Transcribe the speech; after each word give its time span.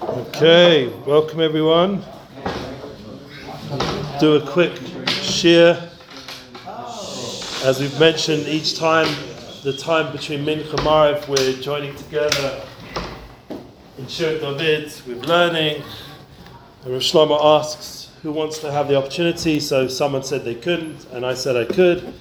Okay, 0.00 0.88
welcome 1.06 1.40
everyone. 1.40 2.02
Do 4.20 4.36
a 4.36 4.46
quick 4.50 4.74
share. 5.08 5.90
As 7.62 7.78
we've 7.78 8.00
mentioned, 8.00 8.48
each 8.48 8.78
time, 8.78 9.06
the 9.64 9.76
time 9.76 10.12
between 10.12 10.46
Mincha 10.46 10.78
and 10.78 11.28
we're 11.28 11.52
joining 11.60 11.94
together 11.94 12.64
in 13.98 14.06
Shir 14.06 14.40
David 14.40 14.84
with 15.06 15.26
learning. 15.26 15.82
And 16.84 16.92
Rav 16.94 17.02
Shlomo 17.02 17.38
asks 17.38 18.12
who 18.22 18.32
wants 18.32 18.60
to 18.60 18.72
have 18.72 18.88
the 18.88 18.96
opportunity. 18.96 19.60
So 19.60 19.88
someone 19.88 20.22
said 20.22 20.46
they 20.46 20.54
couldn't, 20.54 21.04
and 21.12 21.26
I 21.26 21.34
said 21.34 21.54
I 21.54 21.66
could. 21.66 22.14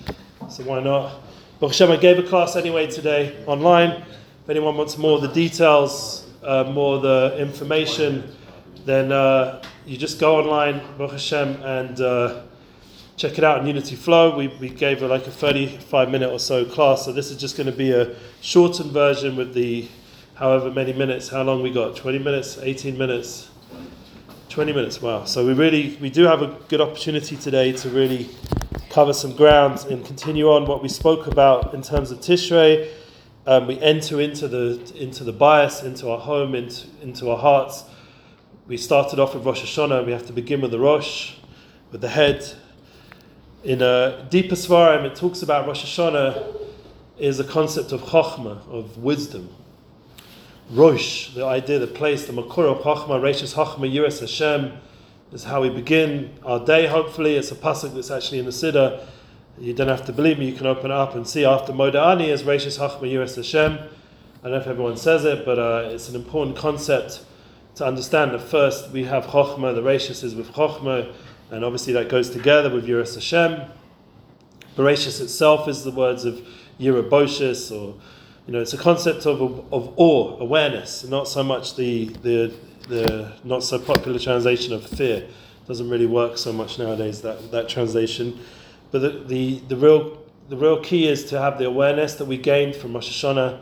So 0.49 0.65
why 0.65 0.81
not? 0.83 1.21
Baruch 1.61 1.71
Hashem, 1.71 1.89
I 1.89 1.95
gave 1.95 2.19
a 2.19 2.23
class 2.23 2.57
anyway 2.57 2.87
today 2.87 3.41
online. 3.47 4.03
Anyone 4.51 4.75
wants 4.75 4.97
more 4.97 5.15
of 5.15 5.21
the 5.21 5.29
details, 5.29 6.27
uh, 6.43 6.65
more 6.65 6.97
of 6.97 7.03
the 7.03 7.37
information, 7.39 8.35
then 8.83 9.09
uh, 9.09 9.63
you 9.85 9.95
just 9.95 10.19
go 10.19 10.41
online, 10.41 10.81
Baruch 10.97 11.13
Hashem, 11.13 11.63
and 11.63 12.01
uh, 12.01 12.41
check 13.15 13.37
it 13.37 13.45
out 13.45 13.61
in 13.61 13.67
Unity 13.67 13.95
Flow. 13.95 14.35
We, 14.35 14.49
we 14.59 14.67
gave 14.67 15.01
like 15.03 15.25
a 15.25 15.31
35 15.31 16.09
minute 16.09 16.29
or 16.29 16.37
so 16.37 16.65
class, 16.65 17.05
so 17.05 17.13
this 17.13 17.31
is 17.31 17.37
just 17.37 17.55
going 17.55 17.67
to 17.67 17.71
be 17.71 17.93
a 17.93 18.13
shortened 18.41 18.91
version 18.91 19.37
with 19.37 19.53
the 19.53 19.87
however 20.35 20.69
many 20.69 20.91
minutes. 20.91 21.29
How 21.29 21.43
long 21.43 21.63
we 21.63 21.71
got? 21.71 21.95
20 21.95 22.19
minutes, 22.19 22.57
18 22.57 22.97
minutes, 22.97 23.49
20 24.49 24.73
minutes. 24.73 25.01
Wow. 25.01 25.23
So 25.23 25.47
we 25.47 25.53
really 25.53 25.97
we 26.01 26.09
do 26.09 26.23
have 26.23 26.41
a 26.41 26.57
good 26.67 26.81
opportunity 26.81 27.37
today 27.37 27.71
to 27.71 27.89
really 27.89 28.27
cover 28.89 29.13
some 29.13 29.33
ground 29.33 29.85
and 29.89 30.05
continue 30.05 30.51
on 30.51 30.65
what 30.65 30.83
we 30.83 30.89
spoke 30.89 31.27
about 31.27 31.73
in 31.73 31.81
terms 31.81 32.11
of 32.11 32.19
Tishrei. 32.19 32.91
Um, 33.47 33.65
we 33.65 33.79
enter 33.79 34.21
into 34.21 34.47
the 34.47 34.79
into 34.95 35.23
the 35.23 35.33
bias, 35.33 35.81
into 35.81 36.09
our 36.11 36.19
home, 36.19 36.53
into 36.53 36.85
into 37.01 37.31
our 37.31 37.37
hearts. 37.37 37.83
We 38.67 38.77
started 38.77 39.19
off 39.19 39.33
with 39.33 39.43
Rosh 39.43 39.63
Hashanah. 39.63 40.05
We 40.05 40.11
have 40.11 40.27
to 40.27 40.33
begin 40.33 40.61
with 40.61 40.69
the 40.69 40.79
Rosh, 40.79 41.33
with 41.91 42.01
the 42.01 42.09
head. 42.09 42.45
In 43.63 43.81
a 43.81 44.27
deeper 44.29 44.55
svarim, 44.55 45.05
it 45.05 45.15
talks 45.15 45.41
about 45.41 45.65
Rosh 45.65 45.83
Hashanah 45.83 46.55
is 47.17 47.39
a 47.39 47.43
concept 47.43 47.91
of 47.91 48.01
chokhmah, 48.01 48.67
of 48.69 48.99
wisdom. 48.99 49.49
Rosh, 50.69 51.33
the 51.33 51.43
idea, 51.43 51.79
the 51.79 51.87
place, 51.87 52.27
the 52.27 52.33
makor 52.33 52.65
of 52.65 52.83
chokhmah, 52.83 53.19
Reshis 53.21 53.55
chokhmah, 53.55 53.91
Yiras 53.91 54.19
Hashem, 54.19 54.77
is 55.33 55.43
how 55.43 55.61
we 55.61 55.69
begin 55.69 56.31
our 56.45 56.63
day. 56.63 56.85
Hopefully, 56.87 57.35
it's 57.35 57.51
a 57.51 57.55
pasuk 57.55 57.93
that's 57.95 58.11
actually 58.11 58.39
in 58.39 58.45
the 58.45 58.51
Siddur. 58.51 59.03
You 59.61 59.75
don't 59.75 59.89
have 59.89 60.07
to 60.07 60.11
believe 60.11 60.39
me. 60.39 60.47
You 60.49 60.55
can 60.55 60.65
open 60.65 60.89
it 60.89 60.91
up 60.91 61.13
and 61.13 61.27
see 61.27 61.45
after 61.45 61.71
Moda'ani 61.71 62.29
is 62.29 62.41
Reshis 62.41 62.79
Hachma 62.79 63.01
Yiras 63.01 63.35
Hashem. 63.35 63.73
I 63.73 64.41
don't 64.41 64.53
know 64.53 64.57
if 64.57 64.65
everyone 64.65 64.97
says 64.97 65.23
it, 65.23 65.45
but 65.45 65.59
uh, 65.59 65.89
it's 65.91 66.09
an 66.09 66.15
important 66.15 66.57
concept 66.57 67.23
to 67.75 67.85
understand 67.85 68.31
that 68.31 68.39
first 68.39 68.89
we 68.89 69.03
have 69.03 69.25
Chochma, 69.25 69.75
the 69.75 69.83
Reshis 69.83 70.23
is 70.23 70.33
with 70.33 70.51
Chochma, 70.53 71.13
and 71.51 71.63
obviously 71.63 71.93
that 71.93 72.09
goes 72.09 72.31
together 72.31 72.73
with 72.73 72.87
Yiras 72.87 73.13
Hashem. 73.13 73.69
Bereshis 74.75 75.21
itself 75.21 75.67
is 75.67 75.83
the 75.83 75.91
words 75.91 76.25
of 76.25 76.41
Yiraboshis, 76.79 77.71
or 77.71 77.93
you 78.47 78.53
know, 78.53 78.61
it's 78.61 78.73
a 78.73 78.79
concept 78.79 79.27
of, 79.27 79.39
of 79.71 79.93
awe, 79.95 80.39
awareness, 80.39 81.03
not 81.03 81.27
so 81.27 81.43
much 81.43 81.75
the, 81.75 82.05
the 82.23 82.51
the 82.89 83.31
not 83.43 83.63
so 83.63 83.77
popular 83.77 84.17
translation 84.17 84.73
of 84.73 84.83
fear 84.83 85.17
It 85.17 85.67
doesn't 85.67 85.87
really 85.87 86.07
work 86.07 86.39
so 86.39 86.51
much 86.51 86.79
nowadays. 86.79 87.21
That 87.21 87.51
that 87.51 87.69
translation, 87.69 88.39
but 88.91 88.99
the 88.99 89.09
the, 89.25 89.59
the 89.67 89.75
real 89.75 90.21
the 90.49 90.57
real 90.57 90.81
key 90.81 91.07
is 91.07 91.25
to 91.25 91.39
have 91.39 91.57
the 91.57 91.65
awareness 91.65 92.15
that 92.15 92.25
we 92.25 92.37
gained 92.37 92.75
from 92.75 92.93
Rosh 92.93 93.23
Hashanah. 93.23 93.61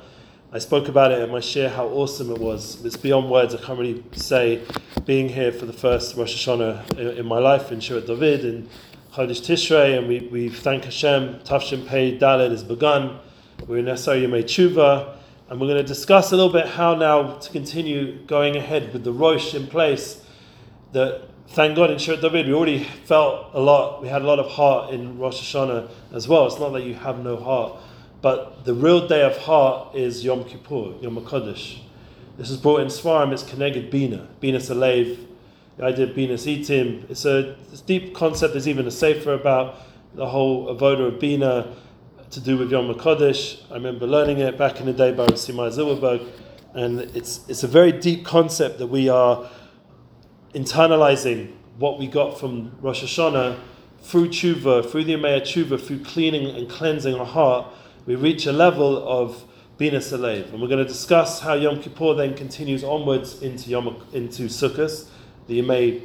I 0.52 0.58
spoke 0.58 0.88
about 0.88 1.12
it 1.12 1.22
in 1.22 1.30
my 1.30 1.40
share 1.40 1.70
how 1.70 1.86
awesome 1.86 2.32
it 2.32 2.40
was. 2.40 2.84
It's 2.84 2.98
beyond 2.98 3.30
words. 3.30 3.54
I 3.54 3.60
can't 3.60 3.78
really 3.78 4.04
say. 4.14 4.64
Being 5.06 5.30
here 5.30 5.52
for 5.52 5.66
the 5.66 5.74
first 5.74 6.16
Rosh 6.16 6.48
Hashanah 6.48 6.98
in, 6.98 7.20
in 7.20 7.26
my 7.26 7.38
life 7.38 7.72
in 7.72 7.80
Shirat 7.80 8.08
David 8.08 8.44
and 8.44 8.70
Chodesh 9.14 9.42
Tishrei, 9.42 9.98
and 9.98 10.08
we, 10.08 10.28
we 10.32 10.50
thank 10.50 10.86
Hashem. 10.86 11.40
Tafshin 11.40 11.88
Pei 11.88 12.18
Dalet 12.18 12.50
has 12.50 12.64
begun. 12.64 13.20
We're 13.68 13.78
in 13.78 13.86
Esar 13.86 14.20
Yemei 14.20 14.44
Tshuva. 14.44 15.16
And 15.50 15.60
we're 15.60 15.66
going 15.68 15.82
to 15.82 15.88
discuss 15.88 16.32
a 16.32 16.36
little 16.36 16.52
bit 16.52 16.68
how 16.68 16.94
now 16.94 17.34
to 17.38 17.52
continue 17.52 18.20
going 18.26 18.56
ahead 18.56 18.94
with 18.94 19.04
the 19.04 19.12
Rosh 19.12 19.56
in 19.56 19.66
place. 19.66 20.24
That 20.92 21.29
thank 21.52 21.76
God 21.76 21.90
in 21.90 21.98
Shirat 21.98 22.22
David 22.22 22.48
we 22.48 22.54
already 22.54 22.84
felt 22.84 23.48
a 23.54 23.60
lot. 23.60 24.02
We 24.02 24.08
had 24.08 24.22
a 24.22 24.26
lot 24.26 24.40
of 24.40 24.52
heart 24.52 24.94
in 24.94 25.18
Rosh 25.18 25.42
Hashanah 25.42 25.90
as 26.14 26.28
well. 26.28 26.46
It's 26.46 26.60
not 26.60 26.70
that 26.74 26.84
you 26.84 26.94
have 26.94 27.24
no 27.24 27.38
heart, 27.38 27.78
but 28.22 28.66
the 28.66 28.74
real 28.74 29.08
day 29.08 29.24
of 29.24 29.36
heart 29.38 29.96
is 29.96 30.24
Yom 30.24 30.44
Kippur, 30.44 30.94
Yom 31.02 31.18
HaKodesh. 31.18 31.80
This 32.38 32.50
is 32.52 32.58
brought 32.58 32.82
in 32.82 32.88
Svarim. 32.88 33.34
It's 33.34 33.44
Keneged 33.44 33.90
Bina, 33.90 34.28
Bina 34.40 34.60
Salev. 34.60 35.26
The 35.78 35.86
idea 35.86 36.06
of 36.08 36.16
Bina 36.16 36.36
Itim. 36.36 37.10
It's 37.10 37.26
a 37.26 37.56
it's 37.72 37.82
deep 37.82 38.14
concept. 38.14 38.54
There's 38.54 38.68
even 38.68 38.86
a 38.86 38.92
sefer 38.92 39.34
about 39.34 39.78
the 40.14 40.28
whole 40.28 40.68
avoda 40.76 41.08
of 41.08 41.20
Bina 41.20 41.74
to 42.30 42.40
do 42.40 42.58
with 42.58 42.72
Yom 42.72 42.94
HaKodesh. 42.94 43.72
I 43.72 43.74
remember 43.74 44.06
learning 44.06 44.38
it 44.38 44.58
back 44.58 44.80
in 44.80 44.86
the 44.86 44.94
day 44.94 45.12
by 45.14 45.26
Simai 45.28 45.72
Zilberberg, 45.72 46.28
and 46.76 47.00
it's, 47.16 47.48
it's 47.50 47.64
a 47.64 47.68
very 47.68 47.92
deep 47.92 48.24
concept 48.24 48.78
that 48.78 48.88
we 48.88 49.10
are 49.10 49.50
internalizing 50.54 51.54
what 51.78 52.00
we 52.00 52.08
got 52.08 52.40
from 52.40 52.72
Rosh 52.82 53.04
Hashanah 53.04 53.60
through 54.02 54.30
tshuva, 54.30 54.90
through 54.90 55.04
the 55.04 55.14
Yemei 55.14 55.42
tshuva, 55.42 55.80
through 55.80 56.04
cleaning 56.04 56.56
and 56.56 56.70
cleansing 56.70 57.16
our 57.16 57.26
heart. 57.26 57.68
We 58.06 58.16
reach 58.16 58.46
a 58.46 58.52
level 58.52 59.08
of 59.08 59.44
Bina 59.78 60.00
Salev. 60.00 60.52
And 60.52 60.62
we're 60.62 60.68
going 60.68 60.86
to 60.86 60.92
discuss 60.92 61.40
how 61.40 61.54
Yom 61.54 61.82
Kippur 61.82 62.14
then 62.14 62.34
continues 62.36 62.84
onwards 62.84 63.42
into 63.42 63.70
Yom, 63.70 64.04
into 64.14 64.44
Sukkot, 64.44 65.08
the 65.48 65.62
Yemei 65.62 66.02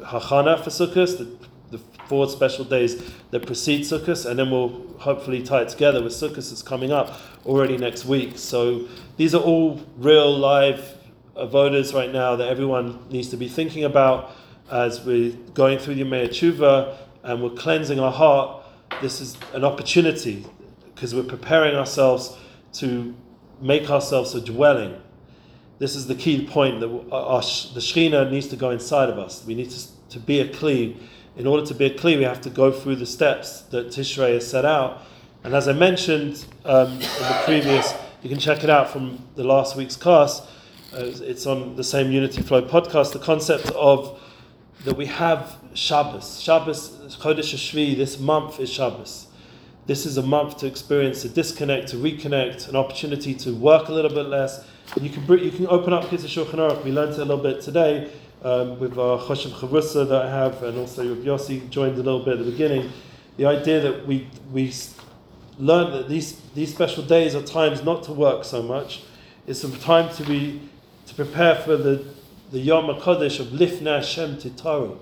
Hachana 0.00 0.62
for 0.62 0.70
Sukkot, 0.70 1.18
the, 1.18 1.76
the 1.76 1.78
four 2.06 2.28
special 2.28 2.64
days 2.64 3.12
that 3.30 3.46
precede 3.46 3.82
Sukkot, 3.82 4.28
and 4.28 4.38
then 4.38 4.50
we'll 4.50 4.86
hopefully 4.98 5.42
tie 5.42 5.62
it 5.62 5.68
together 5.68 6.02
with 6.02 6.12
Sukkot 6.12 6.34
that's 6.34 6.62
coming 6.62 6.90
up 6.90 7.20
already 7.46 7.76
next 7.76 8.04
week. 8.04 8.38
So 8.38 8.88
these 9.16 9.34
are 9.34 9.42
all 9.42 9.80
real 9.98 10.36
live 10.36 10.98
avodas 11.36 11.94
right 11.94 12.12
now 12.12 12.36
that 12.36 12.48
everyone 12.48 13.08
needs 13.10 13.28
to 13.28 13.36
be 13.36 13.48
thinking 13.48 13.84
about 13.84 14.32
as 14.70 15.04
we're 15.04 15.32
going 15.54 15.78
through 15.78 15.94
the 15.94 16.02
Yemei 16.02 16.28
Tshuva 16.28 16.96
and 17.22 17.42
we're 17.42 17.50
cleansing 17.50 18.00
our 18.00 18.12
heart. 18.12 18.64
This 19.00 19.20
is 19.20 19.36
an 19.52 19.64
opportunity 19.64 20.46
because 20.94 21.14
we're 21.14 21.22
preparing 21.22 21.74
ourselves 21.74 22.36
to 22.74 23.14
make 23.60 23.90
ourselves 23.90 24.34
a 24.34 24.40
dwelling. 24.40 25.00
This 25.78 25.96
is 25.96 26.06
the 26.06 26.14
key 26.14 26.46
point 26.46 26.80
that 26.80 26.88
our, 27.10 27.40
the 27.40 27.80
Shekhinah 27.80 28.30
needs 28.30 28.48
to 28.48 28.56
go 28.56 28.70
inside 28.70 29.08
of 29.08 29.18
us. 29.18 29.44
We 29.44 29.54
need 29.54 29.70
to, 29.70 30.08
to 30.10 30.20
be 30.20 30.40
a 30.40 30.48
Kli 30.48 30.96
in 31.36 31.46
order 31.46 31.64
to 31.66 31.74
be 31.74 31.86
a 31.86 31.90
Kli, 31.90 32.18
we 32.18 32.24
have 32.24 32.40
to 32.42 32.50
go 32.50 32.70
through 32.70 32.96
the 32.96 33.06
steps 33.06 33.62
that 33.70 33.88
Tishrei 33.88 34.34
has 34.34 34.46
set 34.46 34.64
out. 34.64 35.02
And 35.44 35.54
as 35.54 35.66
I 35.66 35.72
mentioned 35.72 36.44
um, 36.64 36.92
in 36.92 36.98
the 36.98 37.40
previous, 37.44 37.94
you 38.22 38.28
can 38.28 38.38
check 38.38 38.62
it 38.62 38.70
out 38.70 38.90
from 38.90 39.24
the 39.34 39.42
last 39.42 39.74
week's 39.74 39.96
class. 39.96 40.46
Uh, 40.94 41.10
it's 41.22 41.46
on 41.46 41.74
the 41.76 41.84
same 41.84 42.12
Unity 42.12 42.42
Flow 42.42 42.60
podcast. 42.60 43.14
The 43.14 43.18
concept 43.18 43.70
of 43.70 44.20
that 44.84 44.94
we 44.94 45.06
have 45.06 45.56
Shabbos. 45.72 46.38
Shabbos, 46.38 47.16
Chodesh 47.18 47.54
Shvi, 47.54 47.96
this 47.96 48.18
month 48.18 48.60
is 48.60 48.70
Shabbos. 48.70 49.28
This 49.86 50.04
is 50.04 50.18
a 50.18 50.22
month 50.22 50.58
to 50.58 50.66
experience 50.66 51.24
a 51.24 51.30
disconnect, 51.30 51.88
to 51.88 51.96
reconnect, 51.96 52.68
an 52.68 52.76
opportunity 52.76 53.32
to 53.36 53.54
work 53.54 53.88
a 53.88 53.92
little 53.92 54.10
bit 54.10 54.26
less. 54.26 54.66
You 55.00 55.08
can 55.08 55.26
you 55.38 55.50
can 55.50 55.66
open 55.68 55.94
up 55.94 56.04
Kitzur 56.04 56.44
Shulchan. 56.44 56.84
We 56.84 56.92
learned 56.92 57.12
it 57.12 57.20
a 57.20 57.24
little 57.24 57.42
bit 57.42 57.62
today 57.62 58.12
um, 58.44 58.78
with 58.78 58.98
our 58.98 59.18
Choshev 59.18 59.52
Chavrusa 59.52 60.06
that 60.06 60.26
I 60.26 60.28
have, 60.28 60.62
and 60.62 60.76
also 60.76 61.08
with 61.08 61.24
Yossi 61.24 61.70
joined 61.70 61.94
a 61.94 62.02
little 62.02 62.22
bit 62.22 62.38
at 62.38 62.44
the 62.44 62.50
beginning. 62.50 62.92
The 63.38 63.46
idea 63.46 63.80
that 63.80 64.06
we 64.06 64.28
we 64.52 64.74
learn 65.58 65.90
that 65.92 66.10
these 66.10 66.38
these 66.54 66.70
special 66.74 67.02
days 67.02 67.34
are 67.34 67.42
times 67.42 67.82
not 67.82 68.02
to 68.02 68.12
work 68.12 68.44
so 68.44 68.62
much. 68.62 69.04
It's 69.46 69.64
a 69.64 69.70
time 69.78 70.14
to 70.16 70.24
be 70.24 70.60
to 71.06 71.14
prepare 71.14 71.56
for 71.56 71.76
the 71.76 72.04
the 72.52 72.60
Yom 72.60 72.84
HaKodesh 72.84 73.40
of 73.40 73.46
Lifnei 73.46 73.96
Hashem 73.96 74.36
Titaru. 74.36 74.98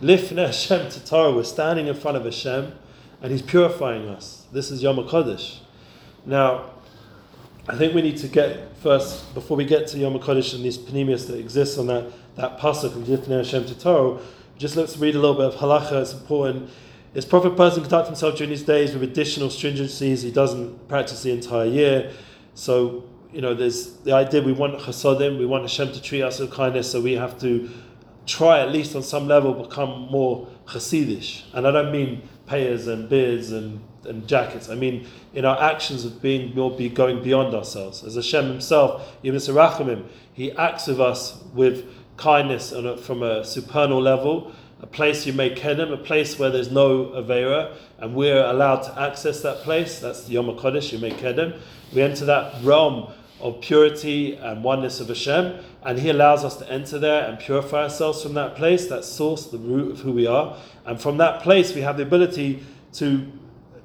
Lifnei 0.00 0.46
Hashem 0.46 0.88
Titaru. 0.88 1.34
We're 1.34 1.42
standing 1.42 1.86
in 1.86 1.94
front 1.94 2.18
of 2.18 2.24
Hashem, 2.24 2.72
and 3.22 3.32
He's 3.32 3.40
purifying 3.40 4.08
us. 4.08 4.44
This 4.52 4.70
is 4.70 4.82
Yom 4.82 4.96
HaKodesh. 4.96 5.60
Now, 6.26 6.70
I 7.66 7.76
think 7.76 7.94
we 7.94 8.02
need 8.02 8.18
to 8.18 8.28
get 8.28 8.76
first 8.76 9.32
before 9.32 9.56
we 9.56 9.64
get 9.64 9.88
to 9.88 9.98
Yom 9.98 10.18
HaKodesh 10.18 10.54
and 10.54 10.62
these 10.62 10.76
panemius 10.76 11.26
that 11.28 11.38
exist 11.38 11.78
on 11.78 11.86
that 11.86 12.12
that 12.36 12.58
pasuk 12.58 12.94
of 12.94 13.04
Lifnei 13.04 13.38
Hashem 13.38 13.64
Titaru, 13.64 14.20
just 14.58 14.76
let's 14.76 14.98
read 14.98 15.14
a 15.14 15.18
little 15.18 15.36
bit 15.36 15.46
of 15.46 15.54
halacha. 15.54 16.02
It's 16.02 16.12
important. 16.12 16.68
This 17.14 17.24
prophet 17.24 17.56
person 17.56 17.82
conduct 17.82 18.06
himself 18.06 18.36
during 18.36 18.50
these 18.50 18.62
days 18.62 18.92
with 18.92 19.02
additional 19.02 19.48
stringencies. 19.48 20.22
He 20.22 20.30
doesn't 20.30 20.88
practice 20.88 21.22
the 21.22 21.32
entire 21.32 21.66
year. 21.66 22.12
So, 22.54 23.04
you 23.32 23.40
know, 23.40 23.54
there's 23.54 23.94
the 23.98 24.12
idea 24.12 24.42
we 24.42 24.52
want 24.52 24.78
chasadim, 24.78 25.38
we 25.38 25.46
want 25.46 25.64
Hashem 25.64 25.92
to 25.92 26.02
treat 26.02 26.22
us 26.22 26.38
with 26.38 26.52
kindness, 26.52 26.90
so 26.90 27.00
we 27.00 27.12
have 27.12 27.38
to 27.40 27.70
try 28.26 28.60
at 28.60 28.70
least 28.70 28.94
on 28.94 29.02
some 29.02 29.26
level 29.26 29.54
become 29.54 30.08
more 30.10 30.46
chassidish. 30.66 31.42
And 31.54 31.66
I 31.66 31.70
don't 31.70 31.90
mean 31.90 32.28
payers 32.46 32.86
and 32.86 33.08
beards 33.08 33.50
and, 33.50 33.80
and 34.04 34.28
jackets. 34.28 34.68
I 34.68 34.74
mean, 34.74 35.06
in 35.34 35.44
our 35.44 35.60
actions 35.60 36.04
of 36.04 36.20
being 36.20 36.54
will 36.54 36.76
be 36.76 36.88
going 36.88 37.22
beyond 37.22 37.54
ourselves. 37.54 38.04
As 38.04 38.14
Hashem 38.14 38.46
Himself, 38.46 39.16
Yimisa 39.24 40.04
He 40.32 40.52
acts 40.52 40.86
with 40.86 41.00
us 41.00 41.42
with 41.54 41.86
kindness 42.16 42.72
a, 42.72 42.96
from 42.98 43.22
a 43.22 43.44
supernal 43.44 44.00
level, 44.00 44.52
a 44.80 44.86
place 44.86 45.26
you 45.26 45.32
make 45.32 45.56
kedem, 45.56 45.92
a 45.92 45.96
place 45.96 46.38
where 46.38 46.50
there's 46.50 46.70
no 46.70 47.06
avera, 47.06 47.74
and 47.98 48.14
we're 48.14 48.44
allowed 48.44 48.82
to 48.82 49.00
access 49.00 49.40
that 49.42 49.58
place. 49.58 50.00
That's 50.00 50.24
the 50.24 50.32
Yom 50.34 50.46
HaKodesh, 50.46 50.92
you 50.92 50.98
make 50.98 51.14
kedem. 51.14 51.58
We 51.94 52.02
enter 52.02 52.24
that 52.26 52.62
realm 52.62 53.12
of 53.42 53.60
purity 53.60 54.36
and 54.36 54.62
oneness 54.62 55.00
of 55.00 55.08
Hashem, 55.08 55.58
and 55.82 55.98
He 55.98 56.08
allows 56.08 56.44
us 56.44 56.56
to 56.58 56.70
enter 56.70 56.98
there 56.98 57.28
and 57.28 57.38
purify 57.38 57.82
ourselves 57.82 58.22
from 58.22 58.34
that 58.34 58.56
place, 58.56 58.86
that 58.86 59.04
source, 59.04 59.46
the 59.46 59.58
root 59.58 59.92
of 59.92 60.00
who 60.00 60.12
we 60.12 60.26
are. 60.26 60.56
And 60.86 61.00
from 61.00 61.18
that 61.18 61.42
place, 61.42 61.74
we 61.74 61.80
have 61.82 61.96
the 61.96 62.04
ability 62.04 62.62
to 62.94 63.30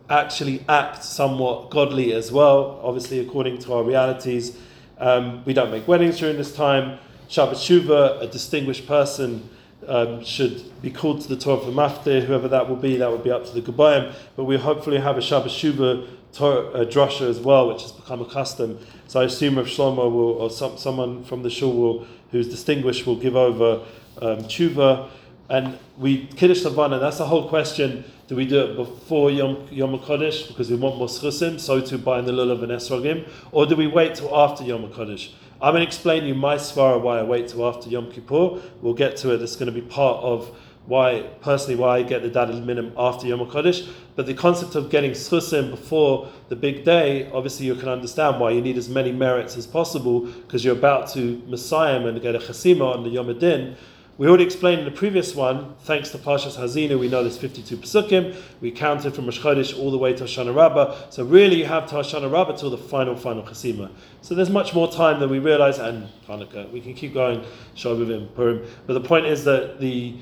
actually 0.10 0.64
act 0.70 1.04
somewhat 1.04 1.70
godly 1.70 2.14
as 2.14 2.32
well, 2.32 2.80
obviously, 2.84 3.20
according 3.20 3.58
to 3.60 3.74
our 3.74 3.84
realities. 3.84 4.58
Um, 5.00 5.44
we 5.46 5.54
don't 5.54 5.72
make 5.72 5.88
weddings 5.88 6.20
during 6.20 6.38
this 6.38 6.56
time. 6.56 7.00
Shabbat 7.30 7.56
Shuvah, 7.56 8.22
a 8.22 8.28
distinguished 8.28 8.88
person, 8.88 9.50
um, 9.88 10.24
should 10.24 10.82
be 10.82 10.92
called 10.92 11.22
to 11.22 11.28
the 11.28 11.38
Torah 11.38 11.60
for 11.60 11.72
Maftir, 11.72 12.24
whoever 12.24 12.48
that 12.48 12.68
will 12.70 12.76
be, 12.76 12.98
that 12.98 13.10
will 13.10 13.18
be 13.18 13.32
up 13.32 13.46
to 13.46 13.60
the 13.60 13.62
Gabbayim. 13.62 14.14
But 14.36 14.46
we 14.46 14.58
hopefully 14.58 15.00
have 15.00 15.18
a 15.18 15.22
Shabbat 15.22 15.46
Shuvah 15.46 16.08
Torah, 16.34 16.68
uh, 16.70 16.86
drasha 16.86 17.30
as 17.30 17.40
well, 17.40 17.68
which 17.68 17.82
has 17.82 17.92
become 17.92 18.22
a 18.22 18.26
custom. 18.26 18.80
So 19.08 19.22
I 19.22 19.26
assume 19.26 19.58
if 19.58 19.68
Shlomo 19.68 20.12
will, 20.12 20.34
or 20.42 20.50
some, 20.50 20.78
someone 20.78 21.24
from 21.24 21.44
the 21.44 21.50
shul 21.50 21.74
will, 21.74 22.08
who's 22.32 22.48
distinguished 22.48 23.06
will 23.06 23.16
give 23.16 23.36
over 23.36 23.86
um, 24.22 24.40
tshuva. 24.44 25.10
And 25.50 25.80
we 25.98 26.28
Kiddush 26.28 26.64
Lavana, 26.64 27.00
that's 27.00 27.20
the 27.20 27.26
whole 27.26 27.48
question. 27.48 28.04
Do 28.28 28.36
we 28.36 28.46
do 28.46 28.60
it 28.60 28.76
before 28.76 29.32
Yom, 29.32 29.66
Yom 29.72 29.98
HaKodesh 29.98 30.50
because 30.50 30.70
we 30.70 30.76
want 30.76 30.98
more 30.98 31.08
schusim, 31.08 31.58
so 31.60 31.80
to 31.80 31.98
buy 31.98 32.20
in 32.20 32.26
the 32.26 32.34
lulav 32.34 32.62
and 32.62 32.72
esrogim? 32.74 33.26
Or 33.54 33.66
do 33.66 33.78
we 33.78 33.88
wait 33.88 34.16
till 34.16 34.36
after 34.36 34.66
Yom 34.66 34.90
HaKodesh? 34.90 35.32
I'm 35.62 35.72
going 35.72 35.82
to 35.82 35.88
explain 35.88 36.26
you 36.26 36.36
my 36.36 36.56
svara 36.56 37.02
why 37.02 37.20
I 37.20 37.24
wait 37.24 37.48
till 37.48 37.66
after 37.66 37.90
Yom 37.90 38.12
Kippur. 38.12 38.62
We'll 38.82 38.94
get 38.94 39.16
to 39.18 39.34
it. 39.34 39.42
It's 39.42 39.56
going 39.56 39.74
to 39.74 39.82
be 39.82 39.82
part 39.82 40.22
of 40.22 40.54
why, 40.88 41.30
personally, 41.42 41.76
why 41.76 41.98
I 41.98 42.02
get 42.02 42.24
the 42.24 42.30
Daled 42.30 42.64
Minim 42.66 42.94
after 42.98 43.28
Yom 43.28 43.40
HaKodesh. 43.40 43.88
But 44.16 44.26
the 44.26 44.34
concept 44.34 44.74
of 44.76 44.90
getting 44.90 45.12
schusim 45.12 45.70
before 45.70 46.30
the 46.48 46.56
big 46.56 46.86
day, 46.86 47.30
obviously 47.32 47.66
you 47.66 47.76
can 47.76 47.90
understand 47.90 48.40
why 48.40 48.52
you 48.52 48.62
need 48.62 48.78
as 48.78 48.88
many 48.88 49.12
merits 49.12 49.58
as 49.58 49.68
possible 49.68 50.22
because 50.22 50.64
you're 50.64 50.78
about 50.78 51.10
to 51.10 51.44
Messiah 51.46 52.00
and 52.06 52.22
get 52.22 52.36
a 52.36 52.40
chasima 52.40 52.96
on 52.96 53.04
the 53.04 53.10
Yom 53.10 53.30
Adin. 53.30 53.76
We 54.18 54.28
already 54.28 54.46
explained 54.46 54.80
in 54.80 54.86
the 54.86 54.92
previous 54.92 55.36
one, 55.36 55.76
thanks 55.82 56.10
to 56.10 56.18
Parshas 56.18 56.58
Haazinu, 56.58 56.98
we 56.98 57.08
know 57.08 57.22
there's 57.22 57.38
52 57.38 57.78
Pesukim. 57.78 58.36
We 58.62 58.72
counted 58.72 59.14
from 59.14 59.26
Rosh 59.26 59.40
Chodesh 59.40 59.78
all 59.78 59.92
the 59.92 59.98
way 60.00 60.14
to 60.14 60.24
Hoshana 60.24 60.56
Rabbah. 60.56 61.12
So 61.12 61.24
really 61.24 61.58
you 61.58 61.66
have 61.66 61.88
to 61.90 61.96
Hoshana 61.96 62.32
Rabbah 62.32 62.56
till 62.56 62.72
the 62.72 62.80
final, 62.80 63.16
final 63.16 63.44
Chasima. 63.44 63.92
So 64.24 64.34
there's 64.34 64.50
much 64.50 64.74
more 64.74 64.92
time 64.92 65.20
than 65.20 65.30
we 65.30 65.38
realize, 65.38 65.78
and 65.78 66.08
Hanukkah. 66.28 66.72
We 66.72 66.82
can 66.82 66.96
keep 66.96 67.14
going, 67.14 67.46
Shabbat 67.76 68.34
Purim. 68.34 68.66
But 68.88 68.94
the 68.94 69.02
point 69.02 69.28
is 69.28 69.44
that 69.44 69.80
the 69.80 70.16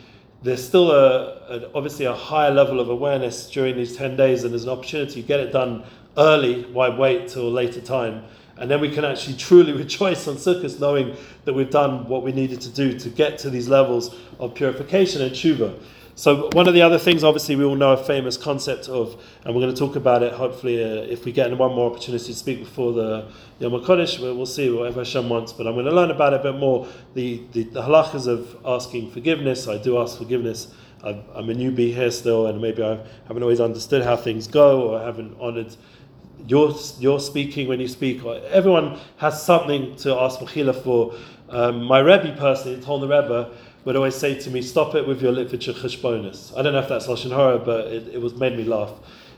there's 0.43 0.65
still 0.65 0.91
a, 0.91 1.37
a, 1.49 1.71
obviously 1.73 2.05
a 2.05 2.13
higher 2.13 2.51
level 2.51 2.79
of 2.79 2.89
awareness 2.89 3.49
during 3.49 3.75
these 3.75 3.95
10 3.95 4.15
days 4.15 4.43
and 4.43 4.51
there's 4.51 4.63
an 4.63 4.69
opportunity 4.69 5.21
to 5.21 5.27
get 5.27 5.39
it 5.39 5.51
done 5.51 5.83
early 6.17 6.63
why 6.65 6.89
wait 6.89 7.27
till 7.27 7.47
a 7.47 7.49
later 7.49 7.81
time? 7.81 8.23
And 8.57 8.71
then 8.71 8.79
we 8.79 8.89
can 8.89 9.03
actually 9.03 9.35
truly 9.37 9.73
rejoice 9.83 10.27
on 10.27 10.35
Sukkot 10.35 10.79
knowing 10.79 11.15
that 11.45 11.53
we've 11.53 11.69
done 11.69 12.07
what 12.07 12.23
we 12.23 12.31
needed 12.31 12.61
to 12.61 12.69
do 12.69 12.97
to 12.99 13.09
get 13.09 13.37
to 13.39 13.49
these 13.49 13.67
levels 13.67 14.15
of 14.39 14.53
purification 14.53 15.21
and 15.21 15.31
tshuva 15.31 15.77
so 16.17 16.49
one 16.53 16.65
of 16.65 16.73
the 16.73 16.81
other 16.81 16.97
things, 16.97 17.25
obviously, 17.25 17.57
we 17.57 17.65
all 17.65 17.75
know 17.75 17.91
a 17.91 17.97
famous 17.97 18.37
concept 18.37 18.87
of, 18.87 19.21
and 19.43 19.53
we're 19.53 19.61
going 19.61 19.73
to 19.73 19.77
talk 19.77 19.97
about 19.97 20.23
it. 20.23 20.31
Hopefully, 20.31 20.81
uh, 20.81 21.01
if 21.01 21.25
we 21.25 21.33
get 21.33 21.55
one 21.57 21.73
more 21.73 21.91
opportunity 21.91 22.23
to 22.23 22.33
speak 22.33 22.59
before 22.59 22.93
the 22.93 23.27
Yom 23.59 23.73
Kodesh, 23.83 24.17
we'll, 24.21 24.45
see 24.45 24.69
whatever 24.69 25.01
Hashem 25.01 25.27
wants. 25.27 25.51
But 25.51 25.67
I'm 25.67 25.73
going 25.73 25.85
to 25.85 25.91
learn 25.91 26.11
about 26.11 26.31
it 26.31 26.39
a 26.39 26.43
bit 26.51 26.55
more. 26.57 26.87
The 27.15 27.43
the, 27.51 27.63
the 27.63 27.81
halachas 27.81 28.27
of 28.27 28.55
asking 28.65 29.11
forgiveness. 29.11 29.67
I 29.67 29.77
do 29.77 29.97
ask 29.99 30.17
forgiveness. 30.17 30.73
i 31.03 31.09
am 31.09 31.49
a 31.49 31.53
newbie 31.53 31.93
here 31.93 32.11
still, 32.11 32.47
and 32.47 32.61
maybe 32.61 32.81
I 32.81 32.97
haven't 33.27 33.43
always 33.43 33.59
understood 33.59 34.03
how 34.03 34.15
things 34.15 34.47
go, 34.47 34.87
or 34.87 35.01
I 35.01 35.03
haven't 35.03 35.37
honoured 35.41 35.75
your 36.47 36.73
your 36.97 37.19
speaking 37.19 37.67
when 37.67 37.81
you 37.81 37.89
speak. 37.89 38.23
Everyone 38.23 38.99
has 39.17 39.43
something 39.43 39.97
to 39.97 40.15
ask 40.15 40.39
for. 40.39 41.13
Um, 41.49 41.83
my 41.83 41.99
Rebbe 41.99 42.35
personally 42.37 42.81
told 42.81 43.01
the 43.03 43.07
Rebbe 43.07 43.51
would 43.85 43.95
always 43.95 44.15
say 44.15 44.37
to 44.37 44.49
me, 44.49 44.61
"Stop 44.61 44.95
it 44.95 45.07
with 45.07 45.21
your 45.21 45.31
literature 45.31 45.73
cheshbonis." 45.73 46.57
I 46.57 46.61
don't 46.61 46.73
know 46.73 46.79
if 46.79 46.89
that's 46.89 47.07
lashon 47.07 47.31
hara, 47.31 47.59
but 47.59 47.87
it, 47.87 48.15
it 48.15 48.21
was 48.21 48.33
made 48.33 48.57
me 48.57 48.63
laugh. 48.63 48.91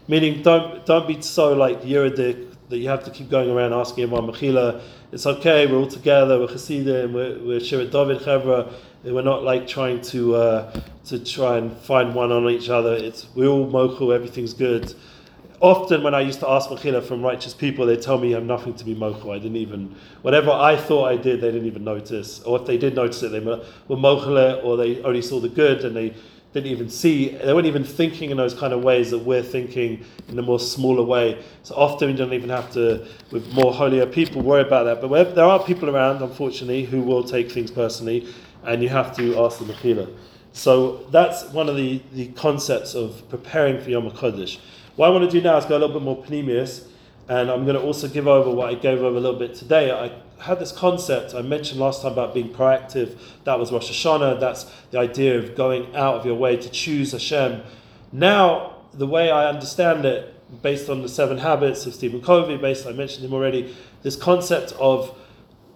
Meaning, 0.07 0.41
don't 0.41 0.85
don't 0.85 1.07
be 1.07 1.21
so 1.21 1.53
like 1.53 1.81
yeridik 1.83 2.47
that 2.69 2.77
you 2.77 2.89
have 2.89 3.03
to 3.03 3.11
keep 3.11 3.29
going 3.29 3.49
around 3.49 3.73
asking 3.73 4.05
everyone 4.05 4.27
mechila. 4.27 4.81
It's 5.11 5.25
okay. 5.25 5.67
We're 5.67 5.77
all 5.77 5.87
together. 5.87 6.39
We're 6.39 6.47
chassidim. 6.47 7.13
We're, 7.13 7.39
we're 7.39 7.59
shirat 7.59 7.91
David 7.91 8.19
chevra. 8.19 8.73
We're 9.03 9.21
not 9.21 9.43
like 9.43 9.67
trying 9.67 10.01
to 10.01 10.35
uh, 10.35 10.81
to 11.05 11.19
try 11.19 11.57
and 11.57 11.75
find 11.77 12.15
one 12.15 12.31
on 12.31 12.49
each 12.49 12.69
other. 12.69 12.93
It's 12.93 13.27
we're 13.35 13.47
all 13.47 13.69
mochel. 13.69 14.13
Everything's 14.13 14.53
good 14.53 14.93
often 15.59 16.03
when 16.03 16.13
I 16.13 16.21
used 16.21 16.39
to 16.41 16.49
ask 16.49 16.69
mechila 16.69 17.03
from 17.03 17.21
righteous 17.21 17.53
people, 17.53 17.85
they 17.85 17.97
tell 17.97 18.17
me 18.17 18.31
have 18.31 18.43
nothing 18.43 18.73
to 18.75 18.85
be 18.85 18.95
mochel. 18.95 19.35
I 19.35 19.39
didn't 19.39 19.57
even, 19.57 19.95
whatever 20.21 20.51
I 20.51 20.77
thought 20.77 21.05
I 21.05 21.17
did, 21.17 21.41
they 21.41 21.51
didn't 21.51 21.67
even 21.67 21.83
notice. 21.83 22.41
Or 22.43 22.59
if 22.59 22.65
they 22.65 22.77
did 22.77 22.95
notice 22.95 23.23
it, 23.23 23.29
they 23.29 23.39
were 23.39 23.61
mochel 23.89 24.63
or 24.63 24.77
they 24.77 25.01
only 25.01 25.21
saw 25.21 25.39
the 25.39 25.49
good 25.49 25.83
and 25.83 25.95
they 25.95 26.13
didn't 26.53 26.71
even 26.71 26.89
see, 26.89 27.29
they 27.29 27.53
weren't 27.53 27.67
even 27.67 27.83
thinking 27.83 28.31
in 28.31 28.37
those 28.37 28.53
kind 28.53 28.73
of 28.73 28.83
ways 28.83 29.11
that 29.11 29.19
we're 29.19 29.43
thinking 29.43 30.03
in 30.27 30.39
a 30.39 30.41
more 30.41 30.59
smaller 30.59 31.03
way. 31.03 31.43
So 31.63 31.75
often 31.75 32.09
we 32.09 32.15
don't 32.15 32.33
even 32.33 32.49
have 32.49 32.71
to, 32.73 33.05
with 33.31 33.47
more 33.53 33.73
holier 33.73 34.05
people, 34.05 34.41
worry 34.41 34.61
about 34.61 34.83
that. 34.85 35.01
But 35.01 35.35
there 35.35 35.45
are 35.45 35.63
people 35.63 35.89
around, 35.89 36.21
unfortunately, 36.21 36.85
who 36.85 37.01
will 37.01 37.23
take 37.23 37.51
things 37.51 37.69
personally, 37.69 38.27
and 38.63 38.81
you 38.81 38.89
have 38.89 39.15
to 39.17 39.37
ask 39.39 39.59
the 39.59 39.65
mechila. 39.65 40.13
So 40.53 41.05
that's 41.11 41.43
one 41.51 41.69
of 41.69 41.75
the, 41.75 42.01
the 42.13 42.27
concepts 42.29 42.95
of 42.95 43.21
preparing 43.29 43.79
for 43.79 43.91
Yom 43.91 44.09
HaKodesh. 44.09 44.57
What 44.97 45.05
I 45.05 45.09
want 45.11 45.29
to 45.29 45.31
do 45.31 45.43
now 45.43 45.55
is 45.57 45.65
go 45.65 45.77
a 45.77 45.79
little 45.79 45.93
bit 45.93 46.01
more 46.01 46.23
panemius, 46.23 46.87
and 47.29 47.51
I'm 47.51 47.65
going 47.65 47.75
to 47.75 47.81
also 47.83 48.07
give 48.07 48.27
over 48.27 48.49
what 48.49 48.69
I 48.69 48.73
gave 48.73 48.97
over 48.97 49.15
a 49.15 49.19
little 49.19 49.37
bit 49.37 49.53
today. 49.53 49.91
I 49.91 50.11
had 50.41 50.57
this 50.57 50.71
concept 50.71 51.35
I 51.35 51.43
mentioned 51.43 51.79
last 51.79 52.01
time 52.01 52.13
about 52.13 52.33
being 52.33 52.51
proactive. 52.51 53.15
That 53.43 53.59
was 53.59 53.71
Rosh 53.71 53.91
Hashanah. 53.91 54.39
That's 54.39 54.63
the 54.89 54.97
idea 54.97 55.37
of 55.37 55.53
going 55.53 55.95
out 55.95 56.15
of 56.15 56.25
your 56.25 56.33
way 56.33 56.57
to 56.57 56.67
choose 56.71 57.11
Hashem. 57.11 57.61
Now, 58.11 58.77
the 58.91 59.05
way 59.05 59.29
I 59.29 59.47
understand 59.47 60.03
it, 60.03 60.33
based 60.63 60.89
on 60.89 61.03
the 61.03 61.09
seven 61.09 61.37
habits 61.37 61.85
of 61.85 61.93
Stephen 61.93 62.19
Covey, 62.19 62.57
based 62.57 62.87
I 62.87 62.91
mentioned 62.91 63.23
him 63.23 63.33
already, 63.35 63.75
this 64.01 64.15
concept 64.15 64.71
of 64.79 65.15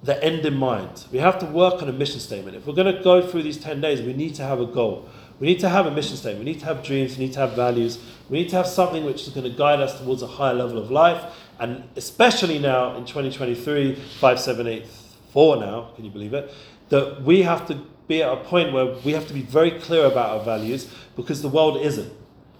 the 0.02 0.24
end 0.24 0.48
in 0.48 0.56
mind. 0.56 1.06
We 1.12 1.20
have 1.20 1.38
to 1.40 1.46
work 1.46 1.84
on 1.84 1.90
a 1.90 1.94
mission 1.94 2.20
statement. 2.20 2.58
If 2.58 2.66
we're 2.66 2.74
going 2.74 2.92
to 2.92 3.04
go 3.04 3.22
through 3.22 3.44
these 3.44 3.60
10 3.60 3.82
days, 3.82 4.02
we 4.02 4.14
need 4.14 4.34
to 4.36 4.44
have 4.44 4.60
a 4.60 4.66
goal. 4.66 5.08
We 5.42 5.48
need 5.48 5.60
to 5.62 5.70
have 5.70 5.88
a 5.88 5.92
mission 5.92 6.18
statement. 6.18 6.46
We 6.46 6.52
need 6.52 6.60
to 6.60 6.68
have 6.68 6.84
dreams. 6.84 7.18
We 7.18 7.26
need 7.26 7.34
to 7.34 7.40
have 7.40 7.54
values. 7.54 7.98
We 8.30 8.38
need 8.38 8.50
to 8.50 8.58
have 8.58 8.68
something 8.68 9.04
which 9.04 9.24
is 9.24 9.30
going 9.30 9.50
to 9.50 9.58
guide 9.58 9.80
us 9.80 10.00
towards 10.00 10.22
a 10.22 10.28
higher 10.28 10.54
level 10.54 10.78
of 10.78 10.92
life. 10.92 11.34
And 11.58 11.84
especially 11.96 12.60
now 12.60 12.96
in 12.96 13.06
2023, 13.06 13.96
5784 13.96 15.56
now, 15.58 15.90
can 15.96 16.06
you 16.06 16.12
believe 16.12 16.36
it? 16.36 16.54
That 16.90 17.24
we 17.24 17.42
have 17.42 17.66
to 17.70 17.82
be 18.08 18.22
at 18.22 18.32
a 18.32 18.38
point 18.38 18.72
where 18.72 18.86
we 19.04 19.14
have 19.14 19.28
to 19.30 19.34
be 19.34 19.42
very 19.42 19.72
clear 19.72 20.06
about 20.06 20.30
our 20.30 20.46
values 20.46 20.94
because 21.16 21.42
the 21.42 21.50
world 21.50 21.82
isn't. 21.82 22.14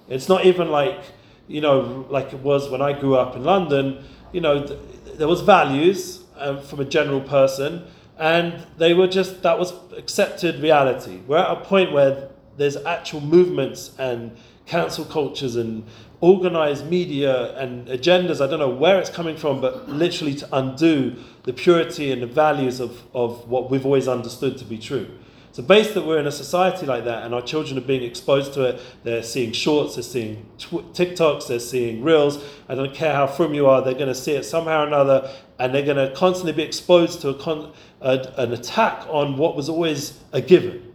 It's 0.10 0.28
not 0.28 0.46
even 0.46 0.72
like, 0.72 1.04
you 1.48 1.62
know, 1.62 2.08
like 2.10 2.34
it 2.34 2.40
was 2.40 2.68
when 2.72 2.82
I 2.82 3.00
grew 3.00 3.14
up 3.16 3.36
in 3.36 3.44
London. 3.44 4.04
You 4.32 4.42
know, 4.42 4.66
th- 4.66 4.80
there 5.18 5.28
was 5.28 5.42
values 5.42 6.24
um, 6.36 6.64
from 6.64 6.80
a 6.80 6.86
general 6.86 7.22
person, 7.22 7.86
and 8.18 8.66
they 8.80 8.96
were 8.96 9.08
just 9.08 9.44
that 9.44 9.60
was 9.60 9.72
accepted 9.96 10.60
reality. 10.64 11.20
We're 11.28 11.38
at 11.38 11.52
a 11.52 11.62
point 11.62 11.92
where 11.92 12.32
there's 12.62 12.78
actual 12.78 13.22
movements 13.22 13.92
and 13.98 14.38
council 14.68 15.04
cultures 15.04 15.56
and 15.56 15.84
organized 16.22 16.86
media 16.86 17.58
and 17.58 17.88
agendas. 17.88 18.40
I 18.40 18.48
don't 18.48 18.60
know 18.60 18.70
where 18.70 19.00
it's 19.00 19.10
coming 19.10 19.36
from, 19.36 19.60
but 19.60 19.90
literally 19.90 20.36
to 20.36 20.48
undo 20.56 21.16
the 21.44 21.54
purity 21.54 22.12
and 22.12 22.22
the 22.22 22.28
values 22.28 22.80
of, 22.80 23.02
of 23.16 23.50
what 23.50 23.72
we've 23.72 23.86
always 23.86 24.08
understood 24.08 24.58
to 24.60 24.66
be 24.66 24.78
true. 24.78 25.10
So, 25.54 25.62
based 25.62 25.96
that 25.96 26.06
we're 26.06 26.20
in 26.20 26.28
a 26.28 26.32
society 26.32 26.86
like 26.86 27.04
that 27.04 27.26
and 27.26 27.34
our 27.34 27.42
children 27.42 27.78
are 27.78 27.86
being 27.86 28.04
exposed 28.04 28.54
to 28.54 28.64
it, 28.64 28.82
they're 29.04 29.24
seeing 29.24 29.52
shorts, 29.52 29.96
they're 29.96 30.04
seeing 30.04 30.46
tw- 30.58 30.94
TikToks, 30.94 31.48
they're 31.48 31.60
seeing 31.60 32.04
reels. 32.04 32.42
I 32.70 32.76
don't 32.76 32.94
care 32.94 33.14
how 33.14 33.28
from 33.28 33.54
you 33.54 33.66
are, 33.68 33.82
they're 33.82 33.94
going 33.94 34.08
to 34.08 34.16
see 34.16 34.32
it 34.34 34.46
somehow 34.46 34.84
or 34.84 34.88
another, 34.88 35.30
and 35.60 35.76
they're 35.76 35.86
going 35.86 35.98
to 35.98 36.16
constantly 36.16 36.54
be 36.54 36.64
exposed 36.64 37.22
to 37.24 37.34
con- 37.34 37.74
a, 38.00 38.34
an 38.38 38.54
attack 38.54 39.06
on 39.10 39.36
what 39.36 39.58
was 39.58 39.68
always 39.68 40.20
a 40.32 40.40
given. 40.40 40.91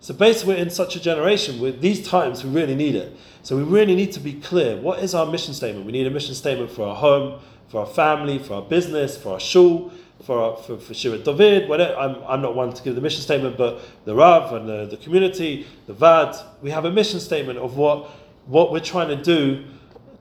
So 0.00 0.14
basically, 0.14 0.54
we're 0.54 0.60
in 0.60 0.70
such 0.70 0.96
a 0.96 1.00
generation 1.00 1.60
with 1.60 1.80
these 1.80 2.06
times, 2.06 2.42
we 2.42 2.50
really 2.50 2.74
need 2.74 2.94
it. 2.94 3.14
So 3.42 3.56
we 3.56 3.62
really 3.62 3.94
need 3.94 4.12
to 4.12 4.20
be 4.20 4.34
clear. 4.34 4.76
What 4.76 5.00
is 5.00 5.14
our 5.14 5.26
mission 5.26 5.52
statement? 5.52 5.84
We 5.84 5.92
need 5.92 6.06
a 6.06 6.10
mission 6.10 6.34
statement 6.34 6.70
for 6.70 6.86
our 6.86 6.96
home, 6.96 7.40
for 7.68 7.80
our 7.80 7.86
family, 7.86 8.38
for 8.38 8.54
our 8.54 8.62
business, 8.62 9.16
for 9.16 9.34
our 9.34 9.40
shul, 9.40 9.92
for 10.24 10.40
our, 10.40 10.56
for, 10.56 10.78
for 10.78 10.94
David. 10.94 11.68
Whatever. 11.68 11.94
I'm, 11.96 12.16
I'm 12.26 12.42
not 12.42 12.54
one 12.54 12.72
to 12.72 12.82
give 12.82 12.94
the 12.94 13.00
mission 13.00 13.20
statement, 13.20 13.58
but 13.58 13.80
the 14.06 14.14
Rav 14.14 14.52
and 14.54 14.68
the, 14.68 14.86
the 14.86 14.96
community, 14.96 15.66
the 15.86 15.92
VAD, 15.92 16.36
we 16.62 16.70
have 16.70 16.86
a 16.86 16.90
mission 16.90 17.20
statement 17.20 17.58
of 17.58 17.76
what 17.76 18.10
what 18.46 18.72
we're 18.72 18.80
trying 18.80 19.08
to 19.08 19.22
do 19.22 19.64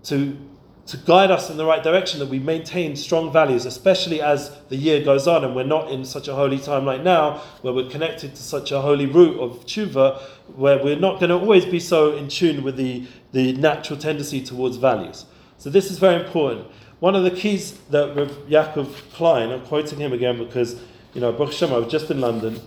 to 0.03 0.37
to 0.89 0.97
guide 0.97 1.29
us 1.29 1.51
in 1.51 1.57
the 1.57 1.65
right 1.65 1.83
direction, 1.83 2.19
that 2.19 2.29
we 2.29 2.39
maintain 2.39 2.95
strong 2.95 3.31
values, 3.31 3.67
especially 3.67 4.21
as 4.21 4.51
the 4.69 4.75
year 4.75 5.03
goes 5.03 5.27
on 5.27 5.43
and 5.43 5.55
we're 5.55 5.63
not 5.63 5.91
in 5.91 6.03
such 6.03 6.27
a 6.27 6.33
holy 6.33 6.57
time 6.57 6.83
like 6.83 7.03
now, 7.03 7.37
where 7.61 7.71
we're 7.71 7.89
connected 7.89 8.33
to 8.33 8.41
such 8.41 8.71
a 8.71 8.81
holy 8.81 9.05
root 9.05 9.39
of 9.39 9.63
tshuva, 9.67 10.19
where 10.55 10.83
we're 10.83 10.99
not 10.99 11.19
going 11.19 11.29
to 11.29 11.35
always 11.35 11.63
be 11.63 11.79
so 11.79 12.17
in 12.17 12.27
tune 12.27 12.63
with 12.63 12.75
the, 12.75 13.05
the 13.33 13.53
natural 13.53 13.99
tendency 13.99 14.43
towards 14.43 14.77
values. 14.77 15.25
So 15.59 15.69
this 15.69 15.91
is 15.91 15.99
very 15.99 16.25
important. 16.25 16.65
One 17.01 17.15
of 17.15 17.23
the 17.23 17.31
keys 17.31 17.73
that 17.91 18.15
with 18.15 18.49
Yaakov 18.49 19.13
Klein, 19.13 19.51
I'm 19.51 19.61
quoting 19.61 19.99
him 19.99 20.11
again 20.11 20.39
because, 20.39 20.81
you 21.13 21.21
know, 21.21 21.31
Baruch 21.31 21.51
Hashem, 21.51 21.71
I 21.71 21.77
was 21.77 21.91
just 21.91 22.09
in 22.09 22.19
London 22.19 22.59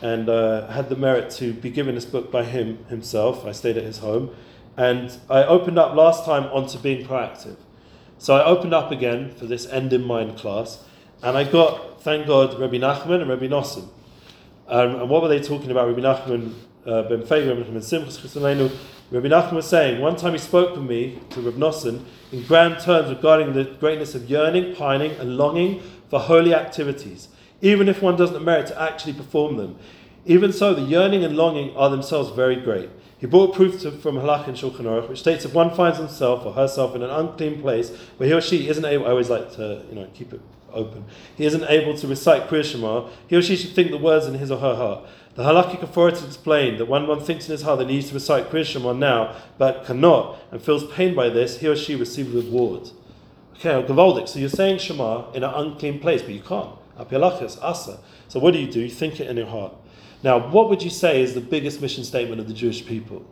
and 0.00 0.30
uh, 0.30 0.66
had 0.68 0.88
the 0.88 0.96
merit 0.96 1.30
to 1.32 1.52
be 1.52 1.68
given 1.68 1.94
this 1.94 2.06
book 2.06 2.32
by 2.32 2.44
him 2.44 2.86
himself. 2.86 3.44
I 3.44 3.52
stayed 3.52 3.76
at 3.76 3.84
his 3.84 3.98
home. 3.98 4.34
And 4.78 5.16
I 5.30 5.44
opened 5.44 5.78
up 5.78 5.94
last 5.94 6.24
time 6.24 6.44
onto 6.44 6.78
being 6.78 7.06
proactive. 7.06 7.56
So 8.18 8.34
I 8.34 8.44
opened 8.44 8.74
up 8.74 8.90
again 8.90 9.30
for 9.34 9.46
this 9.46 9.66
end 9.66 9.92
in 9.92 10.04
mind 10.04 10.38
class, 10.38 10.84
and 11.22 11.36
I 11.36 11.44
got, 11.44 12.02
thank 12.02 12.26
God, 12.26 12.58
Rabbi 12.58 12.76
Nachman 12.76 13.20
and 13.20 13.28
Rabbi 13.28 13.46
Nosson. 13.46 13.88
Um, 14.68 14.96
and 14.96 15.10
what 15.10 15.22
were 15.22 15.28
they 15.28 15.40
talking 15.40 15.70
about? 15.70 15.88
Rabbi 15.88 16.00
Nachman 16.00 16.54
uh, 16.86 17.02
ben 17.02 17.22
Feiga, 17.22 17.56
Rabbi 17.56 17.70
Nachman 17.70 18.78
Rabbi 19.10 19.28
Nachman 19.28 19.52
was 19.52 19.68
saying, 19.68 20.00
one 20.00 20.16
time 20.16 20.32
he 20.32 20.38
spoke 20.38 20.74
with 20.74 20.84
me, 20.84 21.20
to 21.30 21.40
Rabbi 21.40 21.58
Nosson, 21.58 22.04
in 22.32 22.42
grand 22.42 22.80
terms 22.80 23.08
regarding 23.08 23.52
the 23.52 23.64
greatness 23.64 24.14
of 24.14 24.28
yearning, 24.28 24.74
pining, 24.74 25.12
and 25.12 25.36
longing 25.36 25.80
for 26.08 26.18
holy 26.18 26.54
activities, 26.54 27.28
even 27.60 27.88
if 27.88 28.02
one 28.02 28.16
doesn't 28.16 28.44
merit 28.44 28.66
to 28.68 28.80
actually 28.80 29.12
perform 29.12 29.56
them. 29.56 29.78
Even 30.24 30.52
so, 30.52 30.74
the 30.74 30.82
yearning 30.82 31.22
and 31.22 31.36
longing 31.36 31.76
are 31.76 31.88
themselves 31.88 32.30
very 32.30 32.56
great. 32.56 32.90
He 33.18 33.26
brought 33.26 33.54
proof 33.54 33.80
to, 33.80 33.92
from 33.92 34.16
Halach 34.16 34.46
and 34.46 34.56
Shulchan 34.56 34.80
Aruch, 34.80 35.08
which 35.08 35.20
states 35.20 35.44
if 35.44 35.54
one 35.54 35.74
finds 35.74 35.98
himself 35.98 36.44
or 36.44 36.52
herself 36.52 36.94
in 36.94 37.02
an 37.02 37.10
unclean 37.10 37.62
place 37.62 37.90
where 38.18 38.28
he 38.28 38.34
or 38.34 38.40
she 38.40 38.68
isn't 38.68 38.84
able, 38.84 39.06
I 39.06 39.10
always 39.10 39.30
like 39.30 39.52
to, 39.52 39.82
you 39.88 39.94
know, 39.94 40.08
keep 40.12 40.34
it 40.34 40.40
open. 40.72 41.04
He 41.34 41.46
isn't 41.46 41.64
able 41.64 41.96
to 41.96 42.06
recite 42.06 42.48
Kriya 42.48 42.64
Shema, 42.64 43.08
he 43.26 43.36
or 43.36 43.42
she 43.42 43.56
should 43.56 43.74
think 43.74 43.90
the 43.90 43.98
words 43.98 44.26
in 44.26 44.34
his 44.34 44.50
or 44.50 44.58
her 44.58 44.74
heart. 44.74 45.08
The 45.34 45.44
halakhic 45.44 45.82
authorities 45.82 46.24
explain 46.24 46.76
that 46.78 46.86
when 46.86 47.06
one 47.06 47.20
thinks 47.20 47.46
in 47.46 47.52
his 47.52 47.62
heart 47.62 47.78
that 47.78 47.88
he 47.88 47.96
needs 47.96 48.08
to 48.08 48.14
recite 48.14 48.50
Kriya 48.50 48.66
Shema 48.66 48.92
now, 48.92 49.34
but 49.56 49.86
cannot, 49.86 50.38
and 50.50 50.60
feels 50.62 50.90
pain 50.92 51.14
by 51.14 51.30
this, 51.30 51.60
he 51.60 51.68
or 51.68 51.76
she 51.76 51.94
receives 51.94 52.30
reward. 52.30 52.90
Okay, 53.54 53.82
Gavaldik, 53.82 54.28
so 54.28 54.38
you're 54.38 54.50
saying 54.50 54.78
Shema 54.78 55.30
in 55.32 55.42
an 55.42 55.52
unclean 55.54 56.00
place, 56.00 56.20
but 56.20 56.32
you 56.32 56.40
can't. 56.40 56.70
Apilachis, 56.98 57.58
Asa. 57.62 57.98
So 58.28 58.40
what 58.40 58.52
do 58.52 58.58
you 58.58 58.70
do? 58.70 58.80
You 58.80 58.90
think 58.90 59.20
it 59.20 59.28
in 59.28 59.36
your 59.38 59.46
heart. 59.46 59.74
Now, 60.26 60.38
what 60.38 60.68
would 60.70 60.82
you 60.82 60.90
say 60.90 61.22
is 61.22 61.34
the 61.34 61.40
biggest 61.40 61.80
mission 61.80 62.02
statement 62.02 62.40
of 62.40 62.48
the 62.48 62.52
Jewish 62.52 62.84
people? 62.84 63.24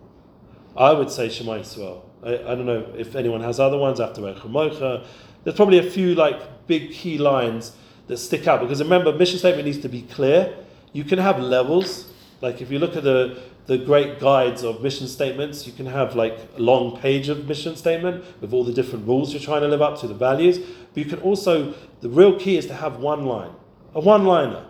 I 0.77 0.93
would 0.93 1.11
say 1.11 1.29
Shema 1.29 1.55
Yisrael. 1.55 2.03
I, 2.23 2.35
I 2.35 2.55
don't 2.55 2.67
know 2.67 2.87
if 2.97 3.17
anyone 3.17 3.41
has 3.41 3.59
other 3.59 3.77
ones 3.77 3.99
after 3.99 4.21
Mocha. 4.21 5.05
There's 5.43 5.57
probably 5.57 5.79
a 5.79 5.91
few 5.91 6.15
like 6.15 6.69
big 6.69 6.93
key 6.93 7.19
lines 7.19 7.73
that 8.07 8.19
stick 8.19 8.47
out 8.47 8.61
because 8.61 8.81
remember, 8.81 9.13
mission 9.13 9.41
statement 9.41 9.67
needs 9.67 9.79
to 9.79 9.89
be 9.89 10.03
clear. 10.03 10.57
You 10.93 11.03
can 11.03 11.19
have 11.19 11.41
levels. 11.41 12.13
Like 12.41 12.61
if 12.61 12.71
you 12.71 12.79
look 12.79 12.95
at 12.95 13.03
the 13.03 13.43
the 13.67 13.77
great 13.77 14.21
guides 14.21 14.63
of 14.63 14.81
mission 14.81 15.09
statements, 15.09 15.67
you 15.67 15.73
can 15.73 15.87
have 15.87 16.15
like 16.15 16.39
a 16.57 16.61
long 16.61 16.97
page 16.97 17.29
of 17.29 17.49
mission 17.49 17.75
statement 17.75 18.23
with 18.41 18.53
all 18.53 18.63
the 18.63 18.73
different 18.73 19.05
rules 19.05 19.33
you're 19.33 19.43
trying 19.43 19.63
to 19.63 19.69
live 19.69 19.83
up 19.83 19.99
to, 19.99 20.07
the 20.07 20.15
values. 20.15 20.59
But 20.59 20.99
you 21.03 21.07
can 21.07 21.19
also 21.23 21.75
the 22.03 22.09
real 22.09 22.39
key 22.39 22.57
is 22.57 22.67
to 22.67 22.75
have 22.75 22.99
one 22.99 23.27
line, 23.27 23.51
a 23.97 24.01
one 24.01 24.25
liner 24.27 24.67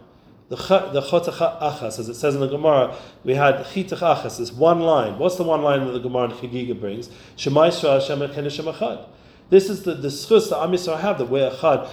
the 0.48 0.56
chotach 0.56 1.60
achas, 1.60 1.98
as 1.98 2.08
it 2.08 2.14
says 2.14 2.34
in 2.34 2.40
the 2.40 2.46
Gemara, 2.46 2.94
we 3.24 3.34
had 3.34 3.56
chitach 3.66 3.98
achas, 3.98 4.38
this 4.38 4.52
one 4.52 4.80
line. 4.80 5.18
What's 5.18 5.36
the 5.36 5.42
one 5.42 5.62
line 5.62 5.86
that 5.86 5.92
the 5.92 6.00
Gemara 6.00 6.24
in 6.24 6.30
Chagiga 6.32 6.78
brings? 6.78 7.08
Shema 7.36 7.68
Yisrael 7.68 8.00
Hashem 8.00 8.20
Hashem 8.20 8.66
Echad. 8.66 9.06
This 9.50 9.70
is 9.70 9.82
the, 9.82 9.94
the 9.94 10.08
schus 10.08 10.50
that 10.50 10.58
Am 10.58 10.72
Yisrael 10.72 11.00
have, 11.00 11.18
that 11.18 11.26
we're 11.26 11.50
Echad. 11.50 11.88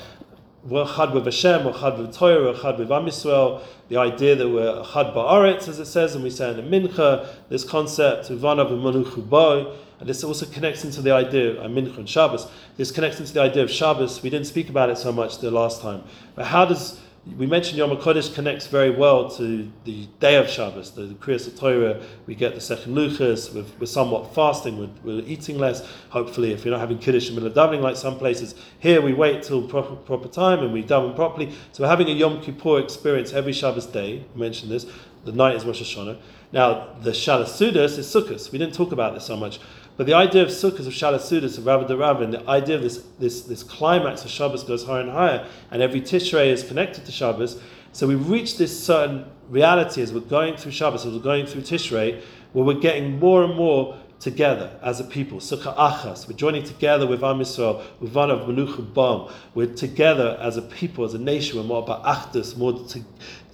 We're 0.64 0.86
Echad 0.86 1.14
with 1.14 1.26
Hashem, 1.26 1.66
we're 1.66 1.74
Echad 1.74 1.98
with 1.98 2.14
Torah, 2.14 2.44
we're 2.44 2.54
Echad 2.54 2.78
with 2.78 2.92
Am 2.92 3.06
Yisrael. 3.06 3.62
The 3.90 3.98
idea 3.98 4.36
that 4.36 4.48
we're 4.48 4.84
Echad 4.84 5.16
Ba'aretz, 5.16 5.68
as 5.68 5.80
it 5.80 5.86
says, 5.86 6.14
and 6.14 6.24
we 6.24 6.30
say 6.30 6.52
in 6.52 6.58
the 6.58 6.62
Mincha, 6.62 7.28
this 7.50 7.64
concept, 7.64 8.30
Uvanav 8.30 8.70
Umanuchu 8.70 9.28
Boy, 9.28 9.74
and 10.00 10.08
this 10.08 10.24
also 10.24 10.46
connects 10.46 10.86
into 10.86 11.02
the 11.02 11.12
idea 11.12 11.60
of 11.60 11.72
Mincha 11.72 11.98
and 11.98 12.08
Shabbos. 12.08 12.48
This 12.78 12.92
connects 12.92 13.20
into 13.20 13.34
the 13.34 13.42
idea 13.42 13.64
of 13.64 13.72
Shabbos. 13.72 14.22
We 14.22 14.30
didn't 14.30 14.48
speak 14.48 14.70
about 14.70 14.90
it 14.90 14.98
so 14.98 15.12
much 15.12 15.40
the 15.40 15.52
last 15.52 15.82
time. 15.82 16.04
But 16.36 16.46
how 16.46 16.66
does 16.66 17.00
we 17.38 17.46
mentioned 17.46 17.78
Yom 17.78 17.92
HaKodesh 17.92 18.34
connects 18.34 18.66
very 18.66 18.90
well 18.90 19.30
to 19.38 19.72
the 19.84 20.08
day 20.20 20.38
of 20.38 20.50
Shabbos, 20.50 20.92
the, 20.92 21.04
the 21.04 21.14
Kriyas 21.14 21.56
Torah. 21.58 22.02
We 22.26 22.34
get 22.34 22.56
the 22.56 22.62
second 22.62 22.96
Luchas, 22.96 23.54
we're, 23.54 23.64
we're 23.80 23.86
somewhat 23.86 24.34
fasting, 24.34 24.80
we're, 24.80 24.90
we're, 25.04 25.26
eating 25.28 25.60
less. 25.60 25.88
Hopefully, 26.10 26.52
if 26.52 26.66
you're 26.66 26.72
not 26.72 26.80
having 26.80 26.98
Kiddush 26.98 27.30
in 27.30 27.36
the 27.36 27.42
middle 27.42 27.64
of 27.64 27.72
davening 27.72 27.82
like 27.82 27.96
some 27.96 28.18
places, 28.18 28.56
here 28.80 29.02
we 29.02 29.14
wait 29.14 29.44
till 29.44 29.68
proper, 29.68 29.96
proper 29.96 30.28
time 30.28 30.60
and 30.60 30.74
we 30.74 30.84
daven 30.84 31.16
properly. 31.16 31.52
So 31.74 31.84
we're 31.84 31.90
having 31.90 32.10
a 32.10 32.14
Yom 32.14 32.42
Kippur 32.42 32.80
experience 32.80 33.34
every 33.34 33.54
Shabbos 33.54 33.86
day. 33.86 34.26
I 34.34 34.38
mentioned 34.38 34.72
this. 34.72 34.88
The 35.24 35.32
night 35.32 35.56
is 35.56 35.64
Rosh 35.64 35.84
Hashanah. 35.84 36.18
Now, 36.52 36.96
the 37.02 37.12
Shalas 37.12 37.46
Sudas 37.46 38.00
is 38.00 38.08
Sukkot. 38.08 38.52
We 38.52 38.58
didn't 38.58 38.74
talk 38.74 38.92
about 38.92 39.14
this 39.14 39.26
so 39.26 39.38
much. 39.38 39.60
But 40.02 40.08
the 40.08 40.16
idea 40.16 40.42
of 40.42 40.48
Sukkot, 40.48 40.80
of 40.80 40.94
Shalas 40.94 41.30
Sudas, 41.30 41.60
of 41.60 41.68
Rabbi 41.68 42.24
and 42.24 42.34
the 42.34 42.50
idea 42.50 42.76
of 42.76 42.82
this, 42.82 43.04
this, 43.20 43.44
this 43.44 43.62
climax 43.62 44.26
of 44.26 44.32
Shabbos 44.32 44.64
goes 44.64 44.84
higher 44.84 45.02
and 45.02 45.12
higher, 45.12 45.46
and 45.70 45.80
every 45.80 46.02
Tishrei 46.02 46.48
is 46.48 46.64
connected 46.64 47.06
to 47.06 47.12
Shabbos. 47.12 47.62
So 47.92 48.08
we 48.08 48.16
reach 48.16 48.58
this 48.58 48.84
certain 48.84 49.26
reality 49.48 50.02
as 50.02 50.12
we're 50.12 50.22
going 50.22 50.58
through 50.58 50.72
Shabbos, 50.72 51.06
as 51.06 51.14
we're 51.14 51.20
going 51.20 51.46
through 51.46 51.62
Tishrei, 51.62 52.20
where 52.54 52.66
we're 52.66 52.80
getting 52.80 53.20
more 53.20 53.44
and 53.44 53.54
more 53.54 53.96
together 54.20 54.72
as 54.82 55.00
a 55.00 55.04
people. 55.04 55.38
Sukkah 55.38 55.76
Achas. 55.76 56.28
We're 56.28 56.36
joining 56.36 56.64
together 56.64 57.06
with 57.06 57.24
Am 57.24 57.38
Yisrael, 57.38 57.84
with 58.00 58.12
Van 58.12 58.32
of 58.32 58.48
Menucha 58.48 58.94
Bam. 58.94 59.32
We're 59.54 59.72
together 59.72 60.36
as 60.42 60.58
a 60.58 60.64
people, 60.64 61.06
as 61.06 61.14
a 61.14 61.20
nation. 61.20 61.58
We're 61.58 61.64
more 61.64 61.84
about 61.84 62.04
Achdus, 62.06 62.58
more 62.58 62.74
to, 62.88 63.04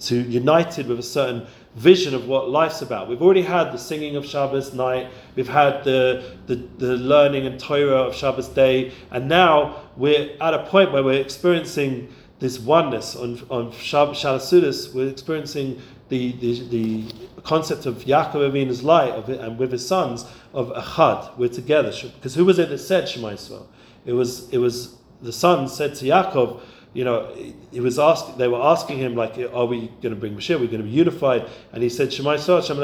to 0.00 0.16
united 0.16 0.86
with 0.86 0.98
a 0.98 1.02
certain 1.02 1.46
vision 1.74 2.14
of 2.14 2.26
what 2.26 2.50
life's 2.50 2.82
about. 2.82 3.08
We've 3.08 3.22
already 3.22 3.42
had 3.42 3.72
the 3.72 3.78
singing 3.78 4.16
of 4.16 4.26
Shabbos 4.26 4.74
night, 4.74 5.10
we've 5.38 5.46
had 5.46 5.84
the, 5.84 6.34
the, 6.48 6.56
the 6.78 6.96
learning 6.96 7.46
and 7.46 7.60
Torah 7.60 8.02
of 8.08 8.14
Shabbos 8.14 8.48
day, 8.48 8.92
and 9.12 9.28
now 9.28 9.82
we're 9.96 10.36
at 10.40 10.52
a 10.52 10.66
point 10.66 10.90
where 10.90 11.04
we're 11.04 11.20
experiencing 11.20 12.12
this 12.40 12.58
oneness 12.58 13.14
on, 13.14 13.40
on 13.48 13.70
Shabbos 13.70 14.92
we're 14.92 15.08
experiencing 15.08 15.80
the, 16.08 16.32
the, 16.32 16.68
the 16.70 17.12
concept 17.42 17.86
of 17.86 17.98
Yaakov 17.98 18.50
Avinu's 18.50 18.82
light 18.82 19.12
of 19.12 19.30
it, 19.30 19.38
and 19.38 19.56
with 19.60 19.70
his 19.70 19.86
sons 19.86 20.24
of 20.52 20.70
Achad, 20.70 21.38
we're 21.38 21.48
together. 21.48 21.92
Because 22.16 22.34
who 22.34 22.44
was 22.44 22.58
it 22.58 22.68
that 22.70 22.78
said 22.78 23.08
Shema 23.08 23.28
Yisrael? 23.28 23.68
It 24.06 24.14
was, 24.14 24.50
it 24.52 24.58
was 24.58 24.96
the 25.22 25.32
sons 25.32 25.72
said 25.72 25.94
to 25.96 26.04
Yaakov, 26.04 26.60
you 26.98 27.04
know, 27.04 27.32
he 27.70 27.78
was 27.78 27.96
asking, 27.96 28.38
they 28.38 28.48
were 28.48 28.60
asking 28.60 28.98
him, 28.98 29.14
like, 29.14 29.38
are 29.38 29.66
we 29.66 29.86
going 30.02 30.12
to 30.12 30.16
bring 30.16 30.34
Mashiach? 30.34 30.56
Are 30.56 30.58
we 30.58 30.66
going 30.66 30.82
to 30.82 30.88
be 30.88 30.90
unified? 30.90 31.48
And 31.72 31.80
he 31.80 31.88
said, 31.88 32.12
Shema 32.12 32.34
Yisrael, 32.34 32.60
Shem 32.66 32.76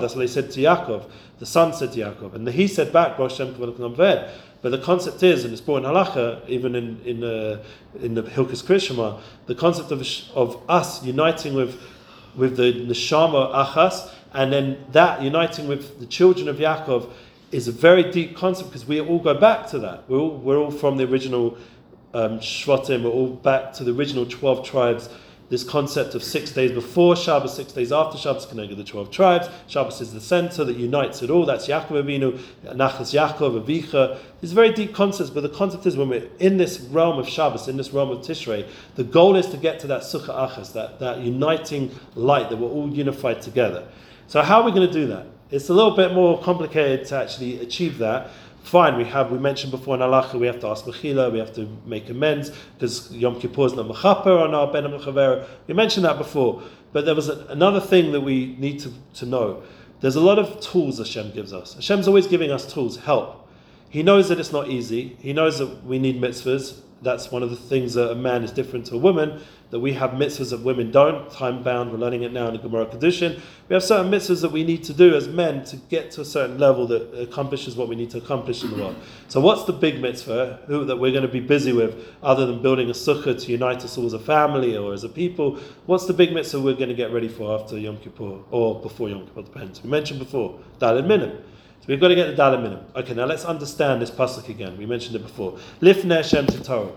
That's 0.00 0.14
what 0.14 0.20
they 0.20 0.28
said 0.28 0.52
to 0.52 0.60
Yaakov. 0.60 1.10
The 1.40 1.46
son 1.46 1.72
said 1.72 1.90
to 1.94 1.98
Yaakov. 1.98 2.34
And 2.36 2.48
he 2.50 2.68
said 2.68 2.92
back, 2.92 3.16
but 3.18 4.70
the 4.70 4.78
concept 4.78 5.24
is, 5.24 5.44
and 5.44 5.52
it's 5.52 5.60
born 5.60 5.84
in 5.84 5.90
halacha, 5.90 6.48
even 6.48 6.76
in 6.76 7.00
in, 7.04 7.24
uh, 7.24 7.62
in 8.00 8.14
the 8.14 8.22
Hilkis 8.22 8.62
Krishma, 8.62 9.20
the 9.46 9.56
concept 9.56 9.90
of, 9.90 10.06
of 10.36 10.62
us 10.68 11.04
uniting 11.04 11.54
with 11.54 11.80
with 12.36 12.56
the 12.56 12.72
neshama 12.72 13.52
achas, 13.54 14.08
and 14.34 14.52
then 14.52 14.84
that 14.92 15.20
uniting 15.22 15.66
with 15.66 15.98
the 15.98 16.06
children 16.06 16.48
of 16.48 16.58
Yaakov 16.58 17.10
is 17.50 17.66
a 17.66 17.72
very 17.72 18.10
deep 18.10 18.36
concept 18.36 18.70
because 18.70 18.86
we 18.86 19.00
all 19.00 19.18
go 19.18 19.34
back 19.34 19.66
to 19.68 19.78
that. 19.78 20.08
We're 20.08 20.18
all, 20.18 20.36
we're 20.36 20.58
all 20.58 20.70
from 20.70 20.96
the 20.96 21.04
original 21.04 21.56
um, 22.14 22.40
Shvatim, 22.40 23.04
we're 23.04 23.10
all 23.10 23.28
back 23.28 23.72
to 23.74 23.84
the 23.84 23.92
original 23.92 24.26
12 24.26 24.66
tribes. 24.66 25.08
This 25.50 25.64
concept 25.64 26.14
of 26.14 26.22
six 26.22 26.52
days 26.52 26.72
before 26.72 27.16
Shabbos, 27.16 27.56
six 27.56 27.72
days 27.72 27.90
after 27.90 28.18
Shabbos, 28.18 28.44
connected 28.44 28.76
the 28.76 28.84
12 28.84 29.10
tribes. 29.10 29.48
Shabbos 29.66 30.02
is 30.02 30.12
the 30.12 30.20
center 30.20 30.62
that 30.64 30.76
unites 30.76 31.22
it 31.22 31.30
all. 31.30 31.46
That's 31.46 31.66
Yaakov 31.66 32.04
Avinu, 32.04 32.38
Nachas 32.66 33.14
Yaakov, 33.14 33.64
Avicha. 33.64 34.18
These 34.42 34.52
very 34.52 34.72
deep 34.72 34.94
concepts, 34.94 35.30
but 35.30 35.42
the 35.42 35.48
concept 35.48 35.86
is 35.86 35.96
when 35.96 36.10
we're 36.10 36.28
in 36.38 36.58
this 36.58 36.80
realm 36.80 37.18
of 37.18 37.26
Shabbos, 37.26 37.66
in 37.66 37.78
this 37.78 37.94
realm 37.94 38.10
of 38.10 38.18
Tishrei, 38.18 38.68
the 38.96 39.04
goal 39.04 39.36
is 39.36 39.46
to 39.46 39.56
get 39.56 39.80
to 39.80 39.86
that 39.86 40.02
Sukkah 40.02 40.50
Achas, 40.50 40.74
that, 40.74 40.98
that 41.00 41.20
uniting 41.20 41.98
light 42.14 42.50
that 42.50 42.56
we're 42.56 42.68
all 42.68 42.90
unified 42.90 43.40
together. 43.40 43.88
So, 44.26 44.42
how 44.42 44.60
are 44.60 44.64
we 44.64 44.72
going 44.72 44.86
to 44.86 44.92
do 44.92 45.06
that? 45.06 45.28
It's 45.50 45.70
a 45.70 45.72
little 45.72 45.96
bit 45.96 46.12
more 46.12 46.38
complicated 46.42 47.06
to 47.06 47.16
actually 47.16 47.60
achieve 47.60 47.96
that. 47.98 48.28
Fine, 48.68 48.98
we 48.98 49.04
have 49.04 49.30
we 49.30 49.38
mentioned 49.38 49.70
before 49.70 49.94
in 49.94 50.02
halacha 50.02 50.34
we 50.34 50.46
have 50.46 50.60
to 50.60 50.66
ask 50.66 50.84
mechila, 50.84 51.32
we 51.32 51.38
have 51.38 51.54
to 51.54 51.66
make 51.86 52.10
amends 52.10 52.50
because 52.74 53.10
Yom 53.16 53.40
Kippur 53.40 53.64
is 53.64 53.72
not 53.72 53.86
mechaper 53.86 54.42
on 54.42 54.54
our 54.54 54.70
ben 54.70 54.84
mechavera. 54.84 55.46
We 55.66 55.72
mentioned 55.72 56.04
that 56.04 56.18
before, 56.18 56.62
but 56.92 57.06
there 57.06 57.14
was 57.14 57.30
a, 57.30 57.46
another 57.46 57.80
thing 57.80 58.12
that 58.12 58.20
we 58.20 58.56
need 58.58 58.78
to, 58.80 58.92
to 59.14 59.24
know. 59.24 59.62
There's 60.00 60.16
a 60.16 60.20
lot 60.20 60.38
of 60.38 60.60
tools 60.60 60.98
Hashem 60.98 61.32
gives 61.32 61.50
us. 61.50 61.76
Hashem's 61.76 62.06
always 62.06 62.26
giving 62.26 62.50
us 62.50 62.70
tools, 62.70 62.98
help. 62.98 63.48
He 63.88 64.02
knows 64.02 64.28
that 64.28 64.38
it's 64.38 64.52
not 64.52 64.68
easy. 64.68 65.16
He 65.18 65.32
knows 65.32 65.60
that 65.60 65.84
we 65.84 65.98
need 65.98 66.20
mitzvahs. 66.20 66.78
That's 67.00 67.30
one 67.30 67.42
of 67.42 67.50
the 67.50 67.56
things 67.56 67.94
that 67.94 68.10
a 68.10 68.14
man 68.14 68.42
is 68.42 68.50
different 68.50 68.86
to 68.86 68.96
a 68.96 68.98
woman. 68.98 69.40
That 69.70 69.80
we 69.80 69.92
have 69.92 70.12
mitzvahs 70.12 70.50
that 70.50 70.60
women 70.60 70.90
don't, 70.90 71.30
time 71.30 71.62
bound. 71.62 71.92
We're 71.92 71.98
learning 71.98 72.22
it 72.22 72.32
now 72.32 72.46
in 72.48 72.54
the 72.54 72.58
Gemara 72.58 72.86
Kedushin. 72.86 73.38
We 73.68 73.74
have 73.74 73.82
certain 73.84 74.10
mitzvahs 74.10 74.40
that 74.40 74.50
we 74.50 74.64
need 74.64 74.82
to 74.84 74.94
do 74.94 75.14
as 75.14 75.28
men 75.28 75.62
to 75.66 75.76
get 75.76 76.10
to 76.12 76.22
a 76.22 76.24
certain 76.24 76.58
level 76.58 76.86
that 76.86 77.20
accomplishes 77.20 77.76
what 77.76 77.86
we 77.88 77.94
need 77.94 78.10
to 78.10 78.18
accomplish 78.18 78.64
in 78.64 78.70
the 78.70 78.76
world. 78.76 78.96
So, 79.28 79.40
what's 79.40 79.64
the 79.64 79.74
big 79.74 80.00
mitzvah 80.00 80.60
who, 80.66 80.86
that 80.86 80.96
we're 80.96 81.12
going 81.12 81.26
to 81.26 81.28
be 81.28 81.40
busy 81.40 81.72
with, 81.72 82.02
other 82.22 82.46
than 82.46 82.62
building 82.62 82.88
a 82.88 82.94
sukkah 82.94 83.38
to 83.38 83.52
unite 83.52 83.84
us 83.84 83.98
all 83.98 84.06
as 84.06 84.14
a 84.14 84.18
family 84.18 84.76
or 84.76 84.94
as 84.94 85.04
a 85.04 85.08
people? 85.08 85.58
What's 85.84 86.06
the 86.06 86.14
big 86.14 86.32
mitzvah 86.32 86.60
we're 86.60 86.74
going 86.74 86.88
to 86.88 86.94
get 86.94 87.12
ready 87.12 87.28
for 87.28 87.60
after 87.60 87.78
Yom 87.78 87.98
Kippur 87.98 88.38
or 88.50 88.80
before 88.80 89.10
Yom 89.10 89.26
Kippur? 89.26 89.42
Depends. 89.42 89.84
We 89.84 89.90
mentioned 89.90 90.18
before 90.18 90.58
Daled 90.80 91.06
Minim. 91.06 91.44
We've 91.88 91.98
got 91.98 92.08
to 92.08 92.14
get 92.14 92.36
the 92.36 92.40
Daled 92.40 92.62
Minim. 92.62 92.80
Okay, 92.94 93.14
now 93.14 93.24
let's 93.24 93.46
understand 93.46 94.02
this 94.02 94.10
pasuk 94.10 94.50
again. 94.50 94.76
We 94.76 94.84
mentioned 94.84 95.16
it 95.16 95.22
before. 95.22 95.58
Lifnei 95.80 96.16
Hashem 96.16 96.46
Torah. 96.62 96.92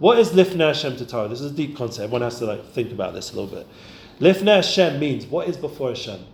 What 0.00 0.18
is 0.18 0.30
Lifnei 0.30 0.74
Hashem 0.74 0.96
Torah? 1.06 1.28
This 1.28 1.40
is 1.40 1.52
a 1.52 1.54
deep 1.54 1.76
concept. 1.76 2.02
Everyone 2.02 2.22
has 2.22 2.40
to 2.40 2.46
like 2.46 2.66
think 2.72 2.90
about 2.90 3.14
this 3.14 3.32
a 3.32 3.40
little 3.40 3.56
bit. 3.56 3.68
Lifnei 4.18 4.56
Hashem 4.56 4.98
means 4.98 5.26
what 5.26 5.48
is 5.48 5.56
before 5.56 5.90
Hashem? 5.90 6.26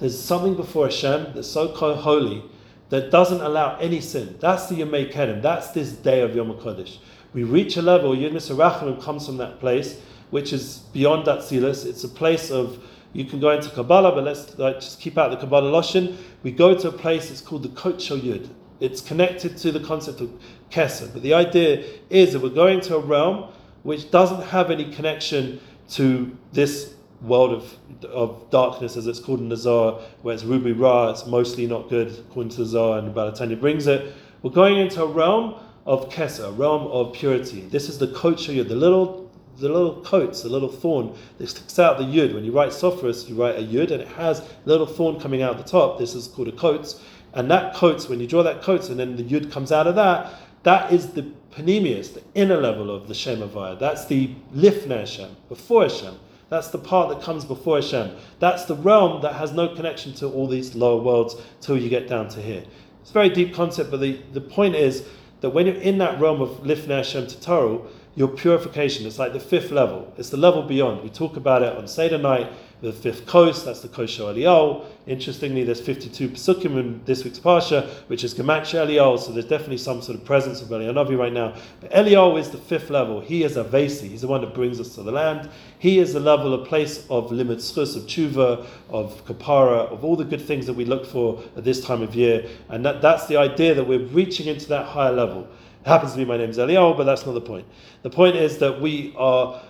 There's 0.00 0.20
something 0.20 0.56
before 0.56 0.86
Hashem 0.86 1.32
that's 1.34 1.46
so 1.46 1.68
holy 1.68 2.42
that 2.88 3.12
doesn't 3.12 3.40
allow 3.40 3.76
any 3.78 4.00
sin. 4.00 4.36
That's 4.40 4.66
the 4.68 4.80
Yomei 4.80 5.12
Kedem. 5.12 5.40
That's 5.40 5.68
this 5.68 5.92
day 5.92 6.22
of 6.22 6.34
Yom 6.34 6.52
Kodesh. 6.54 6.98
We 7.32 7.44
reach 7.44 7.76
a 7.76 7.82
level, 7.82 8.16
Yud 8.16 8.32
Rachamim 8.32 9.00
comes 9.00 9.26
from 9.26 9.36
that 9.36 9.60
place, 9.60 10.00
which 10.30 10.52
is 10.52 10.78
beyond 10.92 11.26
that. 11.26 11.50
It's 11.52 12.04
a 12.04 12.08
place 12.08 12.50
of, 12.50 12.84
you 13.14 13.24
can 13.24 13.40
go 13.40 13.50
into 13.50 13.70
Kabbalah, 13.70 14.12
but 14.12 14.24
let's 14.24 14.58
like, 14.58 14.80
just 14.80 15.00
keep 15.00 15.16
out 15.16 15.30
the 15.30 15.36
Kabbalah 15.36 15.70
Loshin. 15.70 16.16
We 16.42 16.50
go 16.50 16.76
to 16.76 16.88
a 16.88 16.92
place, 16.92 17.30
it's 17.30 17.40
called 17.40 17.62
the 17.62 17.68
Kocho 17.70 18.20
Yud. 18.20 18.50
It's 18.80 19.00
connected 19.00 19.56
to 19.58 19.70
the 19.70 19.80
concept 19.80 20.20
of 20.20 20.30
Kesser. 20.70 21.10
But 21.12 21.22
the 21.22 21.32
idea 21.32 21.84
is 22.10 22.32
that 22.32 22.40
we're 22.40 22.48
going 22.48 22.80
to 22.82 22.96
a 22.96 22.98
realm 22.98 23.52
which 23.84 24.10
doesn't 24.10 24.42
have 24.42 24.70
any 24.70 24.92
connection 24.92 25.60
to 25.90 26.36
this 26.52 26.94
world 27.22 27.52
of, 27.52 28.04
of 28.06 28.50
darkness, 28.50 28.96
as 28.96 29.06
it's 29.06 29.20
called 29.20 29.38
in 29.38 29.48
the 29.48 29.56
Zohar, 29.56 30.00
where 30.22 30.34
it's 30.34 30.42
Ruby 30.42 30.72
Ra, 30.72 31.10
it's 31.10 31.24
mostly 31.24 31.66
not 31.66 31.88
good, 31.88 32.08
according 32.18 32.50
to 32.50 32.58
the 32.58 32.66
Zohar, 32.66 32.98
and 32.98 33.14
Baal 33.14 33.30
HaTanya 33.30 33.60
brings 33.60 33.86
it. 33.86 34.12
We're 34.42 34.50
going 34.50 34.78
into 34.78 35.02
a 35.02 35.06
realm 35.06 35.54
of 35.86 36.08
Kesser, 36.08 36.48
a 36.48 36.52
realm 36.52 36.88
of 36.88 37.12
purity. 37.12 37.60
This 37.60 37.88
is 37.88 37.98
the 37.98 38.08
coat 38.08 38.38
the 38.38 38.64
little 38.64 39.23
the 39.58 39.68
little 39.68 40.02
coats, 40.02 40.42
the 40.42 40.48
little 40.48 40.68
thorn 40.68 41.14
that 41.38 41.48
sticks 41.48 41.78
out 41.78 41.98
the 41.98 42.04
yud. 42.04 42.34
When 42.34 42.44
you 42.44 42.52
write 42.52 42.70
Sophros, 42.70 43.28
you 43.28 43.34
write 43.34 43.56
a 43.56 43.62
yud, 43.62 43.90
and 43.90 44.02
it 44.02 44.08
has 44.08 44.40
a 44.40 44.44
little 44.64 44.86
thorn 44.86 45.20
coming 45.20 45.42
out 45.42 45.56
the 45.58 45.64
top. 45.64 45.98
This 45.98 46.14
is 46.14 46.28
called 46.28 46.48
a 46.48 46.52
coat. 46.52 47.00
And 47.32 47.50
that 47.50 47.74
coats, 47.74 48.08
when 48.08 48.20
you 48.20 48.26
draw 48.26 48.42
that 48.42 48.62
coats, 48.62 48.88
and 48.88 48.98
then 48.98 49.16
the 49.16 49.24
yud 49.24 49.50
comes 49.50 49.72
out 49.72 49.86
of 49.86 49.94
that, 49.96 50.32
that 50.62 50.92
is 50.92 51.08
the 51.08 51.30
panemius, 51.52 52.14
the 52.14 52.22
inner 52.34 52.56
level 52.56 52.90
of 52.90 53.06
the 53.08 53.14
Shem 53.14 53.40
Havaya. 53.40 53.78
That's 53.78 54.06
the 54.06 54.34
lifnei 54.54 55.00
Hashem, 55.00 55.36
before 55.48 55.82
Hashem. 55.82 56.18
That's 56.48 56.68
the 56.68 56.78
part 56.78 57.08
that 57.08 57.22
comes 57.22 57.44
before 57.44 57.76
Hashem. 57.76 58.16
That's 58.38 58.64
the 58.64 58.76
realm 58.76 59.22
that 59.22 59.34
has 59.34 59.52
no 59.52 59.74
connection 59.74 60.14
to 60.14 60.28
all 60.28 60.46
these 60.46 60.74
lower 60.74 61.02
worlds 61.02 61.36
till 61.60 61.76
you 61.76 61.88
get 61.88 62.08
down 62.08 62.28
to 62.30 62.40
here. 62.40 62.64
It's 63.00 63.10
a 63.10 63.12
very 63.12 63.28
deep 63.28 63.54
concept, 63.54 63.90
but 63.90 64.00
the, 64.00 64.20
the 64.32 64.40
point 64.40 64.74
is 64.74 65.06
that 65.40 65.50
when 65.50 65.66
you're 65.66 65.74
in 65.76 65.98
that 65.98 66.20
realm 66.20 66.40
of 66.40 66.50
lifnei 66.62 66.98
Hashem 66.98 67.26
Torah, 67.26 67.80
your 68.16 68.28
purification, 68.28 69.06
it's 69.06 69.18
like 69.18 69.32
the 69.32 69.40
fifth 69.40 69.70
level. 69.70 70.12
It's 70.16 70.30
the 70.30 70.36
level 70.36 70.62
beyond. 70.62 71.02
We 71.02 71.10
talk 71.10 71.36
about 71.36 71.62
it 71.62 71.76
on 71.76 71.88
Seder 71.88 72.18
night 72.18 72.50
the 72.84 72.92
fifth 72.92 73.24
coast, 73.26 73.64
that's 73.64 73.80
the 73.80 73.88
Kosher 73.88 74.24
Eliyahu. 74.24 74.84
Interestingly, 75.06 75.64
there's 75.64 75.80
52 75.80 76.28
Pesukim 76.28 76.78
in 76.78 77.00
this 77.06 77.24
week's 77.24 77.38
Parsha, 77.38 77.88
which 78.08 78.24
is 78.24 78.34
Gamach 78.34 78.62
Eliyahu, 78.62 79.18
so 79.18 79.32
there's 79.32 79.46
definitely 79.46 79.78
some 79.78 80.02
sort 80.02 80.18
of 80.18 80.24
presence 80.24 80.60
of 80.60 80.68
Eliyahu 80.68 81.18
right 81.18 81.32
now. 81.32 81.54
But 81.80 81.92
Eliyahu 81.92 82.38
is 82.38 82.50
the 82.50 82.58
fifth 82.58 82.90
level. 82.90 83.22
He 83.22 83.42
is 83.42 83.56
a 83.56 83.64
Vesi, 83.64 84.10
he's 84.10 84.20
the 84.20 84.28
one 84.28 84.42
that 84.42 84.54
brings 84.54 84.80
us 84.80 84.94
to 84.96 85.02
the 85.02 85.12
land. 85.12 85.48
He 85.78 85.98
is 85.98 86.12
the 86.12 86.20
level, 86.20 86.52
a 86.52 86.66
place 86.66 87.06
of 87.08 87.32
limit 87.32 87.58
schus, 87.58 87.96
of 87.96 88.02
tshuva, 88.02 88.66
of 88.90 89.24
kapara, 89.24 89.90
of 89.90 90.04
all 90.04 90.16
the 90.16 90.24
good 90.24 90.42
things 90.42 90.66
that 90.66 90.74
we 90.74 90.84
look 90.84 91.06
for 91.06 91.42
at 91.56 91.64
this 91.64 91.82
time 91.82 92.02
of 92.02 92.14
year. 92.14 92.44
And 92.68 92.84
that, 92.84 93.00
that's 93.00 93.26
the 93.26 93.38
idea 93.38 93.74
that 93.74 93.84
we're 93.84 94.06
reaching 94.06 94.46
into 94.46 94.68
that 94.68 94.84
higher 94.86 95.12
level. 95.12 95.48
Happens 95.84 96.12
to 96.12 96.18
be 96.18 96.24
my 96.24 96.38
name 96.38 96.48
is 96.48 96.56
Eliyahu, 96.56 96.96
but 96.96 97.04
that's 97.04 97.26
not 97.26 97.32
the 97.32 97.42
point. 97.42 97.66
The 98.02 98.10
point 98.10 98.36
is 98.36 98.58
that 98.58 98.80
we 98.80 99.14
are 99.16 99.62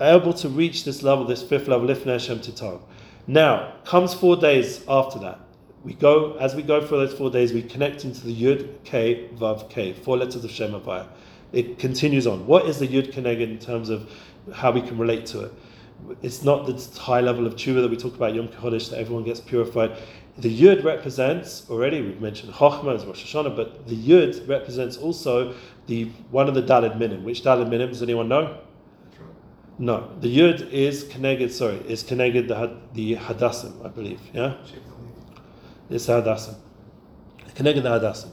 able 0.00 0.34
to 0.34 0.50
reach 0.50 0.84
this 0.84 1.02
level, 1.02 1.24
this 1.24 1.42
fifth 1.42 1.66
level, 1.66 1.88
Lifnei 1.88 2.12
Hashem 2.12 2.40
Titar. 2.40 2.80
Now, 3.26 3.72
comes 3.84 4.12
four 4.12 4.36
days 4.36 4.84
after 4.86 5.18
that. 5.20 5.40
We 5.82 5.94
go, 5.94 6.34
as 6.34 6.54
we 6.54 6.62
go 6.62 6.86
through 6.86 7.06
those 7.06 7.14
four 7.14 7.30
days, 7.30 7.52
we 7.54 7.62
connect 7.62 8.04
into 8.04 8.26
the 8.26 8.34
Yud, 8.34 8.84
K, 8.84 9.30
Vav, 9.36 9.70
K, 9.70 9.94
four 9.94 10.18
letters 10.18 10.44
of 10.44 10.50
Shem 10.50 10.72
Havaya. 10.72 11.08
It 11.52 11.78
continues 11.78 12.26
on. 12.26 12.46
What 12.46 12.66
is 12.66 12.78
the 12.78 12.88
Yud 12.88 13.12
Keneged 13.12 13.40
in 13.40 13.58
terms 13.58 13.88
of 13.88 14.10
how 14.52 14.72
we 14.72 14.82
can 14.82 14.98
relate 14.98 15.24
to 15.26 15.44
it? 15.44 15.52
It's 16.22 16.42
not 16.42 16.66
the 16.66 17.00
high 17.00 17.20
level 17.20 17.46
of 17.46 17.56
tshuva 17.56 17.82
that 17.82 17.90
we 17.90 17.96
talk 17.96 18.14
about 18.14 18.34
Yom 18.34 18.48
Kodesh 18.48 18.90
that 18.90 18.98
everyone 18.98 19.24
gets 19.24 19.40
purified. 19.40 19.96
The 20.38 20.54
Yud 20.54 20.84
represents 20.84 21.68
already 21.70 22.02
we've 22.02 22.20
mentioned 22.20 22.52
Chochmah 22.52 22.94
as 22.94 23.06
Rosh 23.06 23.24
Hashanah, 23.24 23.56
but 23.56 23.88
the 23.88 23.96
Yud 23.96 24.46
represents 24.46 24.98
also 24.98 25.54
the 25.86 26.04
one 26.30 26.46
of 26.48 26.54
the 26.54 26.62
Daled 26.62 26.98
Minim. 26.98 27.24
Which 27.24 27.42
Daled 27.42 27.68
Minim 27.70 27.88
does 27.88 28.02
anyone 28.02 28.28
know? 28.28 28.58
No, 29.78 30.10
the 30.20 30.34
Yud 30.34 30.70
is 30.70 31.04
connected. 31.04 31.52
Sorry, 31.52 31.76
is 31.88 32.02
connected 32.02 32.48
the 32.48 32.76
the 32.92 33.16
Hadassim, 33.16 33.84
I 33.84 33.88
believe. 33.88 34.20
Yeah, 34.32 34.54
it's 35.90 36.06
Hadassim. 36.06 36.56
Connected 37.54 37.82
the 37.82 37.90
Hadassim, 37.90 38.30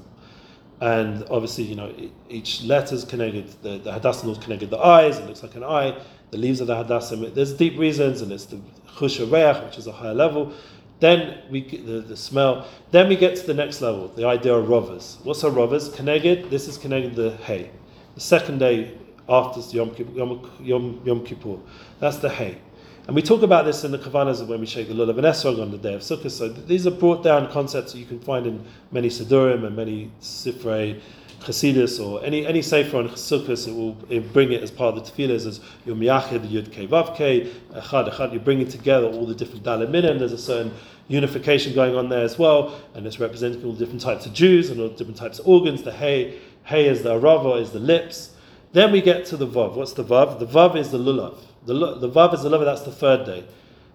and 0.81 1.23
obviously, 1.29 1.63
you 1.63 1.75
know, 1.75 1.93
each 2.29 2.63
letter 2.63 2.95
is 2.95 3.05
connected. 3.05 3.47
The 3.61 3.77
the 3.77 3.91
Hadassim 3.91 4.29
is 4.29 4.37
connected 4.37 4.69
the 4.69 4.79
eyes. 4.79 5.19
It 5.19 5.25
looks 5.25 5.41
like 5.43 5.55
an 5.55 5.63
eye. 5.63 5.97
The 6.33 6.39
leaves 6.39 6.61
of 6.61 6.65
the 6.65 6.73
Hadassim. 6.73 7.31
There's 7.35 7.53
deep 7.53 7.77
reasons, 7.77 8.23
and 8.23 8.31
it's 8.31 8.45
the 8.45 8.59
Chush 8.95 9.19
Reach, 9.19 9.63
which 9.65 9.77
is 9.77 9.85
a 9.85 9.91
higher 9.91 10.15
level. 10.15 10.51
Then 10.99 11.37
we 11.51 11.61
the, 11.61 12.01
the 12.01 12.17
smell. 12.17 12.65
Then 12.89 13.07
we 13.07 13.15
get 13.15 13.35
to 13.35 13.45
the 13.45 13.53
next 13.53 13.81
level, 13.81 14.07
the 14.07 14.25
idea 14.25 14.55
of 14.55 14.67
rovers. 14.67 15.19
What's 15.21 15.43
a 15.43 15.51
rovers? 15.51 15.89
Connected. 15.89 16.49
This 16.49 16.67
is 16.67 16.75
connected 16.75 17.13
the 17.13 17.37
hay. 17.37 17.69
The 18.15 18.21
second 18.21 18.57
day 18.57 18.97
after 19.29 19.59
Yom, 19.77 19.95
Yom, 20.15 20.49
Yom, 20.59 21.01
Yom 21.05 21.23
Kippur. 21.23 21.59
That's 21.99 22.17
the 22.17 22.29
hay. 22.29 22.57
And 23.05 23.15
we 23.15 23.21
talk 23.21 23.43
about 23.43 23.65
this 23.65 23.83
in 23.83 23.91
the 23.91 23.99
Kavanas 23.99 24.43
when 24.47 24.59
we 24.59 24.65
shake 24.65 24.87
the 24.87 24.95
Lulav 24.95 25.17
and 25.17 25.27
Esrog 25.27 25.61
on 25.61 25.69
the 25.69 25.77
day 25.77 25.93
of 25.93 26.01
Sukkot. 26.01 26.31
So 26.31 26.49
these 26.49 26.87
are 26.87 26.91
brought 26.91 27.21
down 27.21 27.51
concepts 27.51 27.91
that 27.91 27.99
you 27.99 28.05
can 28.07 28.19
find 28.19 28.47
in 28.47 28.65
many 28.91 29.09
Sidurim 29.09 29.67
and 29.67 29.75
many 29.75 30.09
Sifrei 30.19 30.99
Chasidus 31.43 32.03
or 32.03 32.23
any 32.23 32.45
any 32.45 32.61
Sefer 32.61 32.97
on 32.97 33.09
Sukkot. 33.09 33.67
It 33.67 33.73
will 33.73 33.97
it 34.09 34.31
bring 34.33 34.51
it 34.51 34.63
as 34.63 34.71
part 34.71 34.97
of 34.97 35.05
the 35.05 35.11
tefillahs 35.11 35.45
as 35.45 35.59
your 35.85 35.95
Miyachid, 35.95 36.49
Yud 36.49 36.71
Kei 36.71 36.87
Vav 36.87 37.15
Kei, 37.15 37.51
Echad 37.73 38.11
Echad. 38.11 38.31
You're 38.31 38.41
bringing 38.41 38.67
together 38.67 39.07
all 39.07 39.25
the 39.25 39.35
different 39.35 39.63
Dalim 39.63 39.93
and 39.93 40.21
there's 40.21 40.31
a 40.31 40.37
certain 40.37 40.73
unification 41.07 41.73
going 41.73 41.95
on 41.95 42.09
there 42.09 42.23
as 42.23 42.39
well, 42.39 42.79
and 42.93 43.05
it's 43.05 43.19
representing 43.19 43.63
all 43.63 43.73
the 43.73 43.79
different 43.79 44.01
types 44.01 44.25
of 44.25 44.33
Jews 44.33 44.69
and 44.69 44.79
all 44.79 44.89
the 44.89 44.95
different 44.95 45.17
types 45.17 45.39
of 45.39 45.47
organs. 45.47 45.83
The 45.83 45.91
hay, 45.91 46.39
hay 46.63 46.87
is 46.87 47.03
the 47.03 47.09
arava, 47.09 47.61
is 47.61 47.71
the 47.71 47.79
lips. 47.79 48.31
Then 48.71 48.91
we 48.91 49.01
get 49.01 49.25
to 49.27 49.37
the 49.37 49.47
Vav. 49.47 49.75
What's 49.75 49.93
the 49.93 50.03
Vav? 50.03 50.39
The 50.39 50.47
Vav 50.47 50.75
is 50.75 50.91
the 50.91 50.97
Lulav. 50.97 51.37
The, 51.65 51.73
the 51.95 52.09
Vav 52.09 52.33
is 52.33 52.43
the 52.43 52.49
Lulav, 52.49 52.65
that's 52.65 52.81
the 52.81 52.91
third 52.91 53.25
day. 53.25 53.43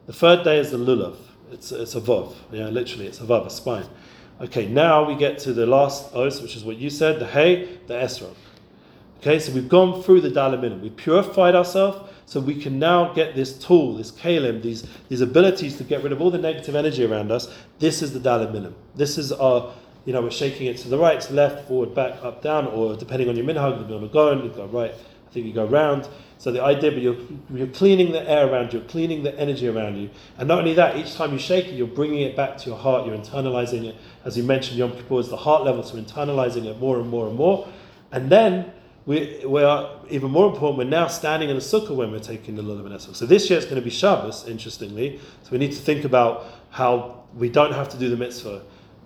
The 0.07 0.13
third 0.13 0.45
day 0.45 0.59
is 0.59 0.71
the 0.71 0.79
Lulav. 0.79 1.17
It's, 1.51 1.73
it's 1.73 1.95
a 1.95 2.01
Vav. 2.01 2.35
Yeah, 2.53 2.69
literally, 2.69 3.07
it's 3.07 3.21
a 3.21 3.25
Vav, 3.25 3.47
a 3.47 3.51
spine. 3.51 3.87
Okay, 4.41 4.69
now 4.69 5.05
we 5.05 5.17
get 5.17 5.39
to 5.41 5.53
the 5.53 5.67
last 5.67 6.15
Os, 6.15 6.41
which 6.41 6.55
is 6.55 6.65
what 6.65 6.77
you 6.77 6.91
said, 6.91 7.19
the 7.19 7.27
Hay, 7.27 7.79
the 7.89 7.95
Esrog. 7.95 8.37
Okay, 9.21 9.41
so 9.41 9.53
we've 9.53 9.69
gone 9.69 10.03
through 10.03 10.21
the 10.21 10.31
Dalaminim. 10.31 10.81
We've 10.81 10.97
purified 10.97 11.57
ourselves 11.57 12.09
so 12.27 12.39
we 12.39 12.55
can 12.55 12.79
now 12.79 13.13
get 13.15 13.35
this 13.35 13.59
tool, 13.59 13.97
this 13.97 14.13
kalim, 14.13 14.63
these, 14.63 14.87
these 15.09 15.23
abilities 15.23 15.77
to 15.79 15.85
get 15.85 16.05
rid 16.05 16.13
of 16.13 16.21
all 16.21 16.31
the 16.31 16.39
negative 16.39 16.77
energy 16.77 17.05
around 17.05 17.33
us. 17.33 17.53
This 17.81 18.01
is 18.01 18.13
the 18.13 18.21
Dalaminim. 18.21 18.75
This 18.95 19.19
is 19.19 19.33
our 19.33 19.73
you 20.09 20.15
know, 20.15 20.23
we're 20.23 20.31
shaking 20.31 20.69
it 20.69 20.79
to 20.79 20.89
the 20.89 20.97
right, 20.97 21.21
to 21.21 21.35
left, 21.35 21.69
forward, 21.69 21.95
back, 21.95 22.25
up, 22.25 22.41
down, 22.41 22.67
or 22.69 22.97
depending 22.97 23.29
on 23.29 23.37
your 23.37 23.45
minhag, 23.45 23.79
you're 23.91 24.09
going, 24.09 24.43
you 24.43 24.49
go 24.49 24.65
right, 24.65 24.93
I 24.93 25.33
think 25.35 25.45
you 25.45 25.53
go 25.53 25.67
round. 25.67 26.09
So 26.39 26.51
the 26.51 26.63
idea, 26.63 26.93
but 26.93 27.03
you're, 27.03 27.19
you're 27.53 27.67
cleaning 27.67 28.13
the 28.13 28.27
air 28.27 28.49
around 28.49 28.73
you, 28.73 28.79
you're 28.79 28.89
cleaning 28.89 29.23
the 29.23 29.39
energy 29.39 29.69
around 29.69 29.99
you. 29.99 30.09
And 30.39 30.49
not 30.49 30.61
only 30.61 30.73
that, 30.73 30.97
each 30.97 31.15
time 31.15 31.35
you 31.35 31.39
shake 31.39 31.67
it, 31.67 31.75
you're 31.75 31.87
bringing 31.87 32.21
it 32.21 32.35
back 32.35 32.57
to 32.57 32.71
your 32.71 32.79
heart, 32.79 33.07
you're 33.07 33.19
internalizing 33.19 33.85
it. 33.85 33.97
As 34.29 34.37
you 34.37 34.43
mentioned, 34.43 34.77
Yom 34.77 34.93
Kippur 34.93 35.21
is 35.21 35.31
the 35.31 35.39
heart 35.39 35.65
level, 35.65 35.83
so 35.83 35.97
internalizing 35.97 36.67
it 36.67 36.79
more 36.79 37.01
and 37.01 37.09
more 37.09 37.29
and 37.29 37.35
more. 37.35 37.67
And 38.13 38.29
then 38.29 38.71
we, 39.07 39.43
we 39.47 39.63
are, 39.63 39.89
even 40.11 40.31
more 40.31 40.53
important, 40.53 40.77
we're 40.77 40.85
now 40.85 41.07
standing 41.07 41.49
in 41.49 41.57
the 41.57 41.63
sukkah 41.63 41.97
when 41.97 42.13
we're 42.13 42.19
taking 42.19 42.55
the 42.55 42.63
Lulav 42.63 42.85
and 42.85 43.17
So 43.17 43.25
this 43.25 43.49
year 43.49 43.59
it's 43.59 43.65
going 43.65 43.81
to 43.81 43.83
be 43.83 43.89
Shabbos, 43.89 44.47
interestingly. 44.47 45.19
So 45.45 45.49
we 45.53 45.57
need 45.57 45.73
to 45.73 45.79
think 45.79 46.05
about 46.05 46.45
how 46.69 47.25
we 47.35 47.49
don't 47.49 47.73
have 47.73 47.89
to 47.89 47.97
do 47.97 48.11
the 48.11 48.19
mitzvah 48.19 48.61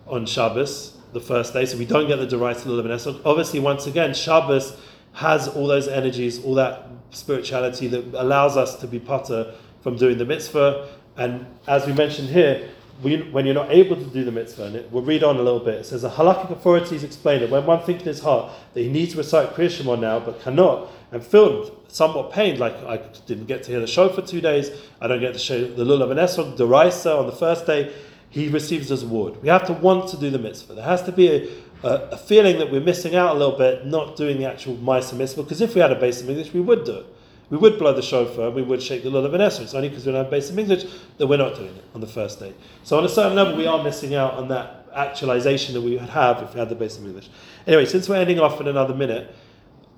on 0.08 0.26
Shabbos, 0.26 0.98
the 1.12 1.20
first 1.20 1.52
day, 1.52 1.66
so 1.66 1.78
we 1.78 1.86
don't 1.86 2.08
get 2.08 2.16
the 2.16 2.26
Deraisa 2.26 2.66
Lulav 2.66 3.06
and 3.06 3.20
Obviously, 3.24 3.60
once 3.60 3.86
again, 3.86 4.14
Shabbos 4.14 4.76
has 5.12 5.46
all 5.46 5.68
those 5.68 5.86
energies, 5.86 6.42
all 6.42 6.56
that 6.56 6.88
spirituality 7.12 7.86
that 7.86 8.12
allows 8.20 8.56
us 8.56 8.74
to 8.80 8.88
be 8.88 8.98
potter 8.98 9.54
from 9.82 9.96
doing 9.96 10.18
the 10.18 10.24
mitzvah. 10.24 10.88
And 11.16 11.46
as 11.68 11.86
we 11.86 11.92
mentioned 11.92 12.30
here, 12.30 12.68
when 13.02 13.46
you're 13.46 13.54
not 13.54 13.70
able 13.70 13.96
to 13.96 14.04
do 14.04 14.24
the 14.24 14.32
mitzvah, 14.32 14.64
and 14.64 14.76
it, 14.76 14.92
we'll 14.92 15.02
read 15.02 15.22
on 15.24 15.36
a 15.36 15.42
little 15.42 15.60
bit. 15.60 15.74
It 15.74 15.86
says 15.86 16.02
the 16.02 16.10
halakhic 16.10 16.50
authorities 16.50 17.02
explain 17.04 17.40
that 17.40 17.50
when 17.50 17.66
one 17.66 17.82
thinks 17.82 18.02
in 18.02 18.08
his 18.08 18.20
heart 18.20 18.52
that 18.74 18.80
he 18.80 18.88
needs 18.88 19.12
to 19.12 19.18
recite 19.18 19.54
Kriya 19.54 19.70
Shema 19.70 19.96
now 19.96 20.20
but 20.20 20.40
cannot, 20.40 20.88
and 21.10 21.22
filled 21.22 21.76
somewhat 21.88 22.32
pained, 22.32 22.58
like 22.58 22.74
I 22.84 22.98
didn't 23.26 23.46
get 23.46 23.62
to 23.64 23.70
hear 23.70 23.80
the 23.80 23.86
show 23.86 24.08
for 24.08 24.22
two 24.22 24.40
days, 24.40 24.70
I 25.00 25.08
don't 25.08 25.20
get 25.20 25.34
to 25.34 25.38
show 25.38 25.66
the 25.66 25.84
lulav 25.84 26.10
and 26.10 26.20
esrog, 26.20 26.56
the 26.56 26.66
raisa 26.66 27.16
on 27.16 27.26
the 27.26 27.32
first 27.32 27.66
day, 27.66 27.92
he 28.30 28.48
receives 28.48 28.88
his 28.88 29.04
reward. 29.04 29.42
We 29.42 29.48
have 29.48 29.66
to 29.66 29.74
want 29.74 30.08
to 30.10 30.16
do 30.16 30.30
the 30.30 30.38
mitzvah. 30.38 30.74
There 30.74 30.84
has 30.84 31.02
to 31.02 31.12
be 31.12 31.28
a, 31.28 31.48
a, 31.86 31.94
a 32.12 32.16
feeling 32.16 32.58
that 32.58 32.70
we're 32.70 32.80
missing 32.80 33.14
out 33.14 33.36
a 33.36 33.38
little 33.38 33.58
bit, 33.58 33.84
not 33.84 34.16
doing 34.16 34.38
the 34.38 34.46
actual 34.46 34.76
Maisa 34.76 35.14
mitzvah, 35.14 35.42
because 35.42 35.60
if 35.60 35.74
we 35.74 35.82
had 35.82 35.92
a 35.92 35.96
Beis 35.96 36.22
HaMikdash, 36.22 36.54
we 36.54 36.60
would 36.60 36.84
do 36.84 36.98
it. 36.98 37.06
We 37.52 37.58
would 37.58 37.78
blow 37.78 37.92
the 37.92 38.00
shofar, 38.00 38.48
we 38.48 38.62
would 38.62 38.82
shake 38.82 39.02
the 39.02 39.10
lulav 39.10 39.34
and 39.34 39.42
esrog. 39.42 39.60
It's 39.60 39.74
only 39.74 39.90
because 39.90 40.06
we 40.06 40.12
don't 40.12 40.24
have 40.24 40.32
Beis 40.32 40.50
HaMikdash 40.50 40.90
that 41.18 41.26
we're 41.26 41.36
not 41.36 41.54
doing 41.54 41.76
it 41.76 41.84
on 41.94 42.00
the 42.00 42.06
first 42.06 42.40
day. 42.40 42.54
So 42.82 42.96
on 42.96 43.04
a 43.04 43.10
certain 43.10 43.36
level, 43.36 43.56
we 43.56 43.66
are 43.66 43.84
missing 43.84 44.14
out 44.14 44.32
on 44.32 44.48
that 44.48 44.86
actualization 44.94 45.74
that 45.74 45.82
we 45.82 45.90
would 45.90 46.08
have 46.08 46.42
if 46.42 46.54
we 46.54 46.60
had 46.60 46.70
the 46.70 46.74
Beis 46.74 46.98
HaMikdash. 46.98 47.28
Anyway, 47.66 47.84
since 47.84 48.08
we're 48.08 48.16
ending 48.16 48.40
off 48.40 48.58
in 48.62 48.68
another 48.68 48.94
minute, 48.94 49.36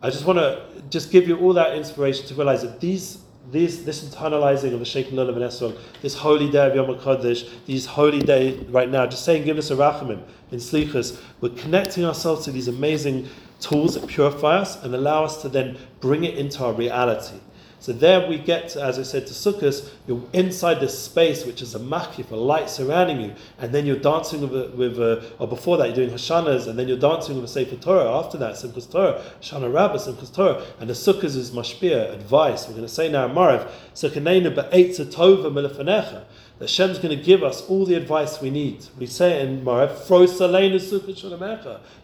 I 0.02 0.10
just 0.10 0.24
want 0.24 0.40
to 0.40 0.66
just 0.90 1.12
give 1.12 1.28
you 1.28 1.38
all 1.38 1.52
that 1.52 1.76
inspiration 1.76 2.26
to 2.26 2.34
realize 2.34 2.62
that 2.62 2.80
these 2.80 3.18
these, 3.52 3.84
this 3.84 4.02
internalizing 4.02 4.72
of 4.72 4.78
the 4.80 4.86
Sheikh 4.86 5.08
Lulav 5.08 5.36
and 5.36 5.44
Esrog, 5.44 5.78
this 6.00 6.14
holy 6.14 6.50
day 6.50 6.66
of 6.66 6.74
Yom 6.74 6.86
HaKodesh, 6.86 7.48
these 7.66 7.84
holy 7.84 8.20
day 8.20 8.56
right 8.70 8.88
now, 8.88 9.06
just 9.06 9.24
saying, 9.24 9.44
give 9.44 9.58
us 9.58 9.70
a 9.70 9.76
rachamim 9.76 10.22
in 10.50 10.58
Slichas, 10.58 11.20
we're 11.42 11.50
connecting 11.50 12.06
ourselves 12.06 12.46
to 12.46 12.50
these 12.50 12.68
amazing 12.68 13.28
tools 13.64 13.94
that 13.94 14.06
purify 14.06 14.58
us 14.58 14.82
and 14.82 14.94
allow 14.94 15.24
us 15.24 15.40
to 15.42 15.48
then 15.48 15.76
bring 16.00 16.24
it 16.24 16.36
into 16.36 16.62
our 16.64 16.72
reality. 16.72 17.36
So 17.84 17.92
there 17.92 18.26
we 18.26 18.38
get, 18.38 18.70
to, 18.70 18.82
as 18.82 18.98
I 18.98 19.02
said, 19.02 19.26
to 19.26 19.34
Sukkot, 19.34 19.86
you're 20.06 20.22
inside 20.32 20.80
this 20.80 20.98
space 20.98 21.44
which 21.44 21.60
is 21.60 21.74
a 21.74 21.78
makif, 21.78 22.30
a 22.30 22.34
light 22.34 22.70
surrounding 22.70 23.20
you, 23.20 23.34
and 23.58 23.74
then 23.74 23.84
you're 23.84 23.98
dancing 23.98 24.40
with, 24.40 24.54
a, 24.54 24.74
with 24.74 24.98
a, 24.98 25.30
or 25.38 25.46
before 25.46 25.76
that 25.76 25.88
you're 25.88 26.06
doing 26.06 26.08
Hashanas, 26.08 26.66
and 26.66 26.78
then 26.78 26.88
you're 26.88 26.96
dancing 26.96 27.34
with 27.34 27.44
a 27.44 27.48
Sefer 27.48 27.76
Torah, 27.76 28.10
after 28.10 28.38
that 28.38 28.54
Simchas 28.54 28.90
Torah, 28.90 29.22
Shana 29.42 29.70
Rabbah, 29.70 29.98
Simchas 29.98 30.34
Torah, 30.34 30.64
and 30.80 30.88
the 30.88 30.94
Sukkot 30.94 31.24
is 31.24 31.50
mashpia, 31.50 32.10
advice. 32.14 32.66
We're 32.66 32.72
going 32.72 32.86
to 32.86 32.88
say 32.88 33.10
now, 33.10 33.28
Mariv, 33.28 33.70
Sukkaneinu 33.94 34.54
be'etza 34.54 35.04
tova 35.04 35.52
milefanecha 35.52 36.24
that 36.53 36.53
Hashem's 36.60 36.98
going 36.98 37.16
to 37.16 37.22
give 37.22 37.42
us 37.42 37.62
all 37.68 37.84
the 37.84 37.96
advice 37.96 38.40
we 38.40 38.48
need. 38.48 38.86
We 38.96 39.06
say 39.06 39.40
in 39.40 39.64
Morev, 39.64 39.90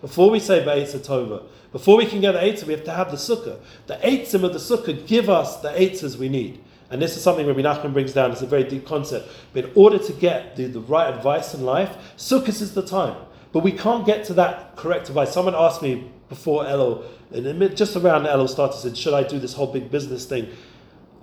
Before 0.00 0.30
we 0.30 0.40
say 0.40 0.60
Tova, 0.64 1.42
before 1.70 1.96
we 1.96 2.06
can 2.06 2.20
get 2.20 2.32
the 2.32 2.40
Eitzah, 2.40 2.66
we 2.66 2.72
have 2.72 2.84
to 2.84 2.90
have 2.90 3.10
the 3.12 3.16
Sukkah. 3.16 3.60
The 3.86 3.94
Eitzim 3.96 4.42
of 4.42 4.52
the 4.52 4.58
Sukkah 4.58 5.06
give 5.06 5.30
us 5.30 5.58
the 5.60 5.68
Eitzahs 5.68 6.16
we 6.16 6.28
need. 6.28 6.60
And 6.90 7.00
this 7.00 7.16
is 7.16 7.22
something 7.22 7.46
Rabbi 7.46 7.60
Nachman 7.60 7.92
brings 7.92 8.12
down. 8.12 8.32
It's 8.32 8.42
a 8.42 8.46
very 8.46 8.64
deep 8.64 8.84
concept. 8.84 9.30
But 9.52 9.66
in 9.66 9.70
order 9.76 9.98
to 9.98 10.12
get 10.14 10.56
the, 10.56 10.66
the 10.66 10.80
right 10.80 11.14
advice 11.14 11.54
in 11.54 11.64
life, 11.64 11.96
Sukkot 12.16 12.60
is 12.60 12.74
the 12.74 12.84
time. 12.84 13.16
But 13.52 13.60
we 13.60 13.70
can't 13.70 14.04
get 14.04 14.24
to 14.24 14.34
that 14.34 14.74
correct 14.74 15.08
advice. 15.08 15.32
Someone 15.32 15.54
asked 15.54 15.80
me 15.80 16.10
before 16.28 16.64
Elul, 16.64 17.04
and 17.32 17.76
just 17.76 17.94
around 17.94 18.24
Elul 18.24 18.48
started, 18.48 18.78
said, 18.78 18.96
should 18.96 19.14
I 19.14 19.22
do 19.22 19.38
this 19.38 19.54
whole 19.54 19.72
big 19.72 19.92
business 19.92 20.26
thing? 20.26 20.48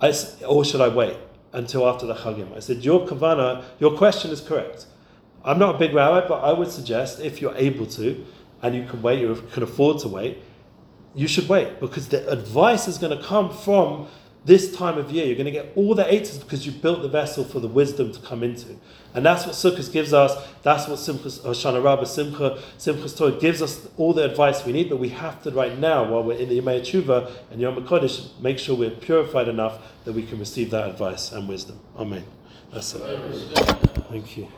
I, 0.00 0.14
or 0.46 0.64
should 0.64 0.80
I 0.80 0.88
wait? 0.88 1.16
Until 1.52 1.88
after 1.88 2.06
the 2.06 2.14
Chagim. 2.14 2.54
I 2.56 2.60
said, 2.60 2.84
Your 2.84 3.06
kavana, 3.06 3.64
your 3.78 3.96
question 3.96 4.30
is 4.30 4.40
correct. 4.40 4.86
I'm 5.44 5.58
not 5.58 5.76
a 5.76 5.78
big 5.78 5.94
rabbi, 5.94 6.26
but 6.26 6.40
I 6.40 6.52
would 6.52 6.70
suggest 6.70 7.20
if 7.20 7.40
you're 7.40 7.56
able 7.56 7.86
to 7.86 8.24
and 8.62 8.74
you 8.74 8.84
can 8.84 9.02
wait, 9.02 9.20
you 9.20 9.34
can 9.52 9.62
afford 9.62 9.98
to 10.00 10.08
wait, 10.08 10.38
you 11.14 11.28
should 11.28 11.48
wait 11.48 11.80
because 11.80 12.08
the 12.08 12.28
advice 12.30 12.88
is 12.88 12.98
going 12.98 13.16
to 13.16 13.24
come 13.24 13.50
from 13.50 14.08
this 14.48 14.74
time 14.74 14.96
of 14.96 15.12
year. 15.12 15.26
You're 15.26 15.36
going 15.36 15.44
to 15.44 15.52
get 15.52 15.72
all 15.76 15.94
the 15.94 16.12
eights 16.12 16.38
because 16.38 16.64
you 16.64 16.72
built 16.72 17.02
the 17.02 17.08
vessel 17.08 17.44
for 17.44 17.60
the 17.60 17.68
wisdom 17.68 18.12
to 18.12 18.20
come 18.20 18.42
into. 18.42 18.76
And 19.14 19.24
that's 19.24 19.44
what 19.44 19.54
Sukkot 19.54 19.92
gives 19.92 20.14
us. 20.14 20.34
That's 20.62 20.88
what 20.88 20.98
Simchas, 20.98 21.40
Hoshana 21.40 21.84
Rabbah, 21.84 22.04
Simcha, 22.04 22.58
Simchas 22.78 23.16
Torah 23.16 23.32
gives 23.32 23.60
us 23.60 23.86
all 23.98 24.14
the 24.14 24.24
advice 24.24 24.64
we 24.64 24.72
need. 24.72 24.88
But 24.88 24.96
we 24.96 25.10
have 25.10 25.42
to, 25.42 25.50
right 25.50 25.78
now, 25.78 26.10
while 26.10 26.22
we're 26.22 26.38
in 26.38 26.48
the 26.48 26.60
Yemei 26.60 26.80
Tshuva 26.80 27.30
and 27.50 27.60
Yom 27.60 27.76
HaKodesh, 27.76 28.40
make 28.40 28.58
sure 28.58 28.74
we're 28.74 28.90
purified 28.90 29.48
enough 29.48 29.82
that 30.04 30.14
we 30.14 30.24
can 30.24 30.38
receive 30.38 30.70
that 30.70 30.88
advice 30.88 31.30
and 31.30 31.46
wisdom. 31.46 31.78
Amen. 31.96 32.24
That's 32.72 32.94
it. 32.94 33.02
Thank 34.08 34.38
you. 34.38 34.48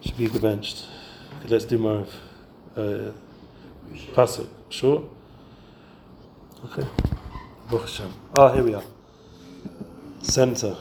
Should 0.00 0.16
be 0.16 0.26
benched. 0.26 0.86
Okay, 1.40 1.48
let's 1.48 1.64
do 1.64 1.78
more 1.78 2.00
of 2.00 2.14
uh, 2.76 3.12
Pasuk. 4.14 4.48
Sure? 4.68 5.08
Okay. 6.64 7.13
Oh, 8.36 8.52
here 8.52 8.62
we 8.62 8.74
are. 8.74 8.82
Center. 10.22 10.76